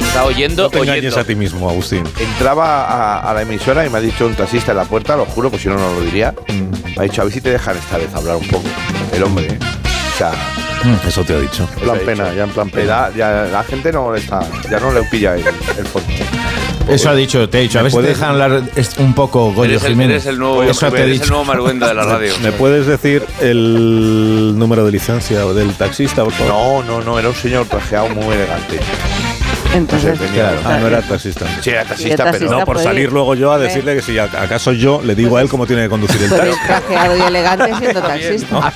[0.00, 0.94] Está oyendo, No te oyendo.
[0.96, 2.02] engañes a ti mismo, Agustín.
[2.18, 5.26] Entraba a, a la emisora y me ha dicho un taxista en la puerta, lo
[5.26, 6.34] juro, pues si no, no lo diría.
[6.48, 8.64] Me ha dicho, a ver si te dejan esta vez hablar un poco.
[9.12, 9.58] El hombre, ¿eh?
[10.14, 10.32] O sea,
[11.06, 11.68] Eso te ha dicho.
[11.76, 13.10] en plan pena, ya en plan pena.
[13.14, 16.08] Ya, la gente no le está, ya no le pilla el, el fondo.
[16.88, 17.78] Eso ha dicho, te ha dicho.
[17.78, 20.22] A ver si te dejan hablar es- un poco Goyo Jiménez.
[20.22, 21.24] eres el nuevo, Eso te eres dicho.
[21.24, 22.32] el nuevo Maruenda de la radio.
[22.42, 26.52] ¿Me puedes decir el número de licencia del taxista, por favor?
[26.52, 28.78] No, no, no, era un señor trajeado muy elegante.
[29.76, 30.58] Entonces, Claro.
[30.64, 31.46] Ah, no era taxista.
[31.60, 33.12] Sí, era el taxista, pero taxista No, por salir ir.
[33.12, 35.88] luego yo a decirle que si acaso yo le digo a él cómo tiene que
[35.88, 36.50] conducir el taxi.
[36.66, 38.72] trajeado y elegante siendo taxista.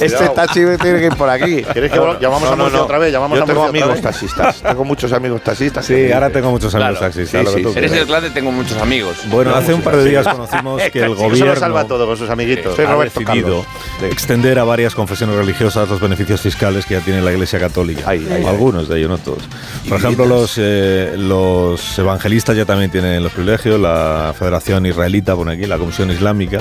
[0.00, 1.62] Este taxi tiene que ir por aquí.
[1.62, 2.84] ¿Quieres que No, llamamos no, a no, Murcia no.
[2.84, 3.12] otra vez?
[3.12, 4.56] Llamamos Yo a tengo amigos taxistas.
[4.62, 5.84] tengo muchos amigos taxistas.
[5.86, 7.06] Sí, ahora tengo muchos amigos Claro.
[7.12, 7.40] taxistas.
[7.40, 7.78] Sí, lo que sí.
[7.78, 9.16] Eres el clan de tengo muchos amigos.
[9.26, 12.16] Bueno, hace un par de días conocimos que el Eso lo gobierno salva todo con
[12.16, 12.74] sus amiguitos.
[12.76, 14.12] Soy ha decidido Carlos.
[14.12, 18.10] extender a varias confesiones religiosas los beneficios fiscales que ya tiene la Iglesia Católica.
[18.10, 19.42] Algunos de ellos, no todos.
[19.88, 25.52] Por ejemplo, los, eh, los evangelistas ya también tienen los privilegios, la Federación Israelita pone
[25.52, 26.60] aquí, la Comisión Islámica,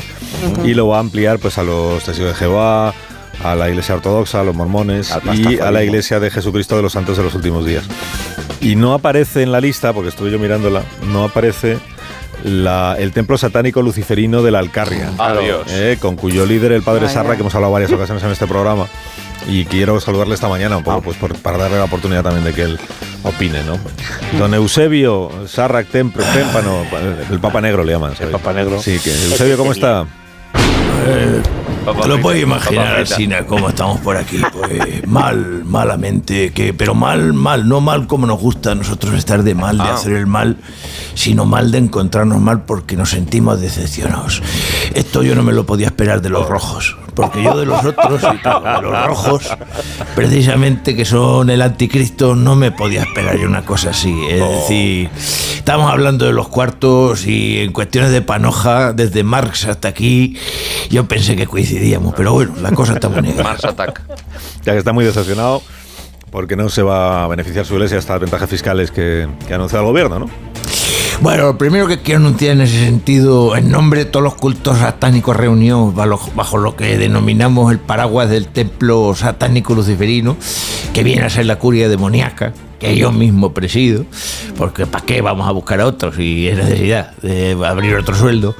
[0.63, 2.93] y lo va a ampliar pues a los testigos de Jehová,
[3.43, 6.93] a la Iglesia Ortodoxa, a los mormones y a la Iglesia de Jesucristo de los
[6.93, 7.83] Santos de los Últimos Días.
[8.61, 11.77] Y no aparece en la lista, porque estuve yo mirándola, no aparece
[12.43, 15.63] la- el templo satánico luciferino de la Alcarria, Adiós.
[15.69, 17.09] eh, con cuyo líder, el padre.
[17.09, 18.87] Sarra, que hemos hablado varias ocasiones en este programa,
[19.47, 22.53] y quiero saludarle esta mañana un poco, pues por- para darle la oportunidad también de
[22.53, 22.79] que él
[23.23, 23.77] opine, ¿no?
[24.39, 26.85] Don Eusebio Sarrac Témpano,
[27.31, 28.15] el Papa Negro le llaman.
[28.15, 28.31] ¿sabes?
[28.31, 28.81] Papa Negro.
[28.81, 30.05] Sí, que Eusebio, ¿cómo está?
[31.85, 33.05] Papá Te lo puedes imaginar.
[33.05, 34.41] Sina, cómo estamos por aquí.
[34.53, 39.43] Pues mal, malamente, que, pero mal, mal, no mal como nos gusta a nosotros estar
[39.43, 39.95] de mal, de Ah.
[39.95, 40.55] hacer el mal,
[41.13, 44.41] sino mal de encontrarnos mal porque nos sentimos decepcionados.
[44.93, 48.21] Esto yo no me lo podía esperar de los rojos, porque yo de los otros,
[48.23, 49.49] y de los rojos,
[50.15, 54.15] precisamente que son el anticristo, no me podía esperar yo una cosa así.
[54.29, 55.09] Es decir,
[55.55, 60.37] estamos hablando de los cuartos y en cuestiones de panoja, desde Marx hasta aquí,
[60.89, 63.43] yo pensé que coincidíamos, pero bueno, la cosa está muy negra.
[63.43, 64.01] Mars Attack.
[64.63, 65.61] Ya que está muy decepcionado
[66.31, 69.85] porque no se va a beneficiar su iglesia estas ventajas fiscales que, que ha anunciado
[69.85, 70.29] el gobierno, ¿no?
[71.21, 74.79] Bueno, lo primero que quiero anunciar en ese sentido, en nombre de todos los cultos
[74.79, 80.35] satánicos reunidos bajo, bajo lo que denominamos el paraguas del templo satánico luciferino,
[80.93, 84.05] que viene a ser la curia demoníaca, que yo mismo presido,
[84.57, 88.55] porque ¿para qué vamos a buscar a otros si es necesidad de abrir otro sueldo?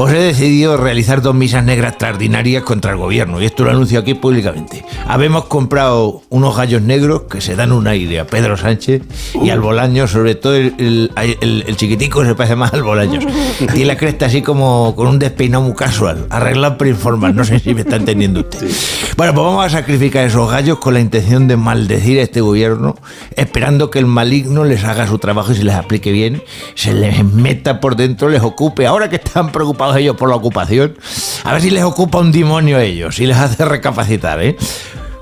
[0.00, 4.00] Pues he decidido realizar dos misas negras extraordinarias contra el gobierno, y esto lo anuncio
[4.00, 4.82] aquí públicamente.
[5.06, 9.02] Habemos comprado unos gallos negros que se dan un aire a Pedro Sánchez
[9.42, 11.10] y al Bolaño, sobre todo el, el-
[11.42, 13.26] el- el chiquitico se parece más al Bolaños.
[13.58, 17.58] Tiene la cresta así como con un despeinado muy casual, arreglado para informar, no sé
[17.58, 18.70] si me está entendiendo usted.
[19.18, 22.96] Bueno, pues vamos a sacrificar esos gallos con la intención de maldecir a este gobierno,
[23.36, 26.42] esperando que el maligno les haga su trabajo y se les aplique bien,
[26.74, 28.86] se les meta por dentro, les ocupe.
[28.86, 30.96] Ahora que están preocupados ellos por la ocupación,
[31.44, 34.56] a ver si les ocupa un demonio a ellos y les hace recapacitar, ¿eh?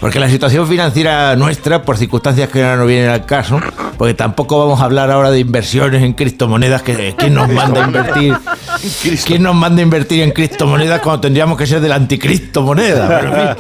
[0.01, 3.61] Porque la situación financiera nuestra, por circunstancias que ahora no vienen al caso,
[3.97, 7.87] porque tampoco vamos a hablar ahora de inversiones en criptomonedas, que quién nos manda a
[7.87, 8.37] invertir,
[9.27, 13.57] quién nos manda invertir en criptomonedas cuando tendríamos que ser de la anticriptomoneda.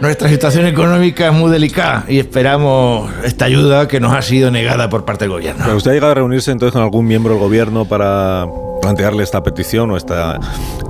[0.00, 4.88] Nuestra situación económica es muy delicada y esperamos esta ayuda que nos ha sido negada
[4.88, 5.64] por parte del gobierno.
[5.64, 8.46] ¿Pero usted ha llegado a reunirse entonces con algún miembro del gobierno para
[8.80, 10.38] plantearle esta petición o esta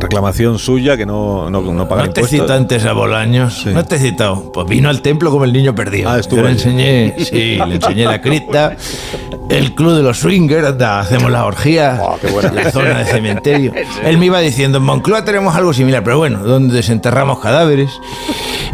[0.01, 2.31] reclamación suya que no, no, no paga No te impuestos?
[2.47, 3.67] cito antes a Bolaños.
[3.67, 4.53] No te he citado.
[4.53, 6.11] Pues vino al templo como el niño perdido.
[6.11, 8.77] Ah, estuvo le enseñé, sí, le enseñé la cripta,
[9.51, 12.01] el club de los swingers, anda, hacemos las orgías,
[12.55, 13.73] la zona de cementerio.
[14.05, 17.91] Él me iba diciendo, en Moncloa tenemos algo similar, pero bueno, donde desenterramos cadáveres.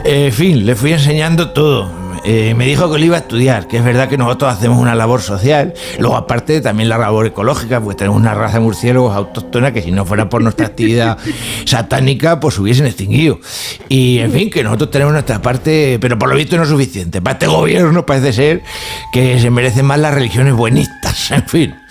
[0.05, 2.04] En fin, le fui enseñando todo.
[2.25, 4.95] Eh, me dijo que lo iba a estudiar, que es verdad que nosotros hacemos una
[4.95, 9.73] labor social, luego aparte también la labor ecológica, pues tenemos una raza de murciélagos autóctona
[9.73, 11.19] que si no fuera por nuestra actividad
[11.67, 13.41] satánica, pues hubiesen extinguido.
[13.89, 17.21] Y en fin, que nosotros tenemos nuestra parte, pero por lo visto no es suficiente.
[17.21, 18.63] Para este gobierno parece ser
[19.13, 21.84] que se merecen más las religiones buenistas, en fin.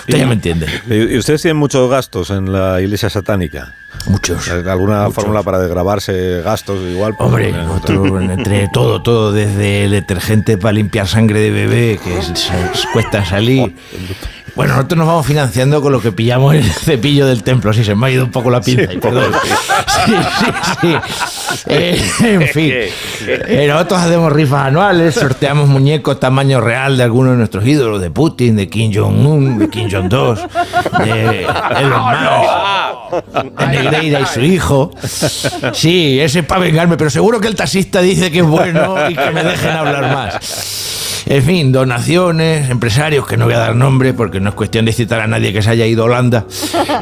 [0.00, 0.66] Usted ya me entiende.
[0.88, 3.74] ¿Y ustedes tienen muchos gastos en la iglesia satánica?
[4.06, 4.48] Muchos.
[4.48, 7.14] ¿Alguna fórmula para desgrabarse gastos igual?
[7.16, 7.48] Pues, Hombre,
[8.34, 12.18] entre todo, todo, desde el detergente para limpiar sangre de bebé, que
[12.92, 13.74] cuesta salir.
[14.54, 17.72] Bueno, nosotros nos vamos financiando con lo que pillamos en el cepillo del templo.
[17.72, 19.32] Sí, se me ha ido un poco la pinza, y perdón.
[20.06, 20.46] Sí, sí,
[20.80, 20.96] sí.
[21.66, 22.72] Eh, en fin,
[23.26, 28.10] eh, nosotros hacemos rifas anuales, sorteamos muñecos tamaño real de algunos de nuestros ídolos, de
[28.10, 30.48] Putin, de Kim Jong-un, de Kim Jong-2,
[31.04, 31.46] de
[31.80, 32.02] Elon
[33.12, 34.90] Musk, de Negreira y su hijo.
[35.72, 39.14] Sí, ese es para vengarme, pero seguro que el taxista dice que es bueno y
[39.14, 41.03] que me dejen hablar más.
[41.34, 44.92] En fin, donaciones, empresarios, que no voy a dar nombre porque no es cuestión de
[44.92, 46.44] citar a nadie que se haya ido a Holanda.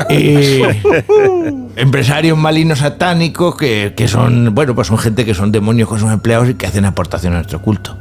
[1.76, 6.48] empresarios malignos satánicos que, son, bueno, pues son gente que son demonios con sus empleados
[6.48, 7.96] y que hacen aportación a nuestro culto.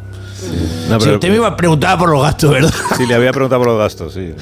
[0.99, 2.74] si usted me iba a preguntar por los gastos, ¿verdad?
[2.97, 4.34] Sí, le había preguntado por los gastos, sí.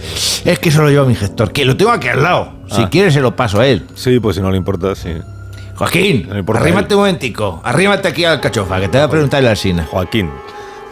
[0.46, 2.54] Es que eso lo lleva mi gestor, que lo tengo aquí al lado.
[2.68, 2.90] Si ah.
[2.90, 3.86] quiere se lo paso a él.
[3.96, 5.14] Sí, pues si no le importa, sí.
[5.76, 7.62] Joaquín, arrímate un momentico.
[7.64, 9.88] Arrímate aquí al cachofa, que te voy a preguntar el Alcina.
[9.90, 10.30] Joaquín.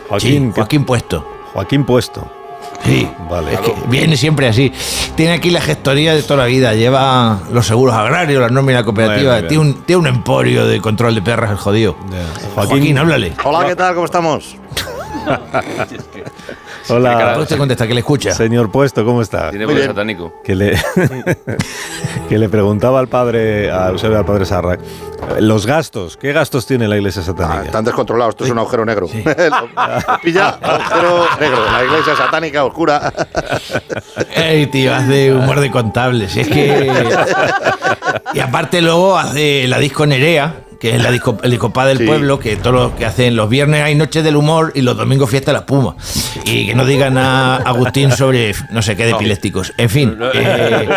[0.10, 1.28] Joaquín, Joaquín Puesto.
[1.54, 2.32] Joaquín Puesto.
[2.84, 3.54] Sí, vale.
[3.54, 4.72] Es que viene siempre así.
[5.16, 6.74] Tiene aquí la gestoría de toda la vida.
[6.74, 9.40] Lleva los seguros agrarios, la nómina cooperativa.
[9.48, 11.98] tiene, un, tiene un emporio de control de perras, el jodido.
[12.56, 13.34] Joaquín, háblale.
[13.44, 13.94] Hola, ¿qué tal?
[13.96, 14.56] ¿Cómo estamos?
[16.90, 17.38] Hola.
[17.40, 18.32] Usted contesta que le escucha.
[18.32, 19.50] Señor Puesto, ¿cómo está?
[19.50, 20.42] Tiene satánico.
[20.44, 20.80] Que le,
[22.30, 24.80] que le preguntaba al padre, al, al padre Sarrac,
[25.40, 27.60] los gastos, ¿qué gastos tiene la iglesia satánica?
[27.62, 29.08] Ah, están descontrolados, esto es un agujero negro.
[30.24, 33.14] Pilla, agujero negro, la iglesia satánica oscura.
[34.36, 36.36] Ey, tío, hace humor de contables.
[36.38, 36.92] Es que.
[38.34, 42.40] Y aparte, luego hace la disco Nerea que es la disco, el discopa del pueblo,
[42.40, 45.52] que todo lo que hacen los viernes hay noches del humor y los domingos fiesta
[45.54, 45.96] la puma.
[46.46, 49.74] Y que no digan a Agustín sobre no sé qué de epilépticos.
[49.78, 50.18] En fin.
[50.34, 50.88] Eh,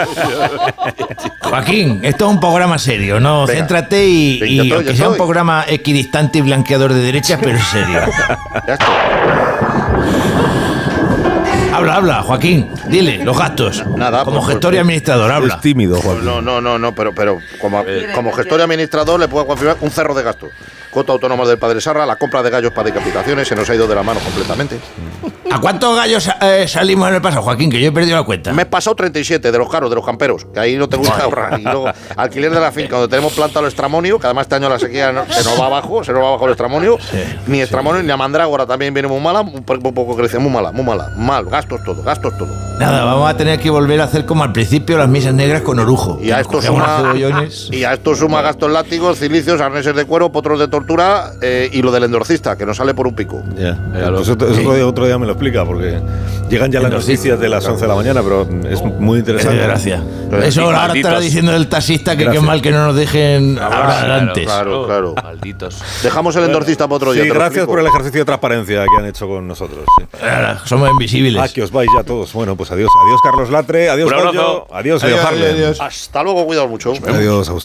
[1.43, 3.47] Joaquín, esto es un programa serio, ¿no?
[3.47, 8.01] Céntrate y, y aunque sea un programa equidistante y blanqueador de derechas, pero serio.
[8.66, 8.78] Ya
[11.81, 12.70] Habla, habla, Joaquín.
[12.89, 13.87] Dile, los gastos.
[13.97, 14.24] Nada.
[14.24, 15.55] Como pues, gestor y pues, administrador, habla.
[15.55, 16.26] Es tímido, Joaquín.
[16.26, 17.83] No, no, no, no, pero, pero como,
[18.14, 20.51] como gestor y administrador le puedo confirmar un cerro de gastos.
[20.91, 23.86] Cota autónoma del Padre Sarra, la compra de gallos para decapitaciones, se nos ha ido
[23.86, 24.78] de la mano completamente.
[25.53, 27.70] ¿A cuántos gallos eh, salimos en el pasado, Joaquín?
[27.70, 28.53] Que yo he perdido la cuenta.
[28.53, 31.24] Me he pasado 37 de los caros, de los camperos, que ahí no te gusta
[31.24, 31.59] ahorrar.
[31.59, 34.68] Y luego, alquiler de la finca, donde tenemos planta el estramonio, que además este año
[34.68, 36.99] la sequía se nos va abajo, se nos va abajo el estramonio.
[37.49, 40.84] ni estramonio, ni la mandrágora también viene muy mala, un poco crece, muy mala, muy
[40.84, 41.11] mala.
[41.16, 42.55] Mal, gastos todo, gastos todo.
[42.78, 45.78] Nada, vamos a tener que volver a hacer como al principio las misas negras con
[45.78, 46.18] orujo.
[46.22, 47.12] Y a esto suma,
[47.70, 51.33] y a esto suma gastos látigos, cilicios, arneses de cuero, potros de tortura.
[51.41, 53.43] Eh, y lo del endorcista, que nos sale por un pico.
[53.57, 53.78] Ya,
[54.20, 54.33] eso,
[54.87, 56.01] otro, día me lo explica, porque
[56.49, 59.62] llegan ya las noticias de las 11 de la mañana, pero es muy interesante.
[59.62, 60.03] gracias.
[60.43, 64.45] Eso ahora estará diciendo el taxista que qué mal que no nos dejen hablar antes.
[64.45, 65.14] Claro, claro.
[65.22, 65.83] Malditos.
[66.03, 67.24] Dejamos el endorcista para otro día.
[67.24, 69.85] Sí, gracias por el ejercicio de transparencia que han hecho con nosotros.
[70.64, 71.43] somos invisibles.
[71.43, 72.33] Ah, que os vais ya todos.
[72.33, 72.91] Bueno, pues adiós.
[73.05, 73.91] Adiós, Carlos Latre.
[73.91, 75.81] Adiós, Adiós, adiós, adiós.
[75.81, 76.93] Hasta luego, cuidado mucho.
[77.07, 77.59] Adiós, Agustín.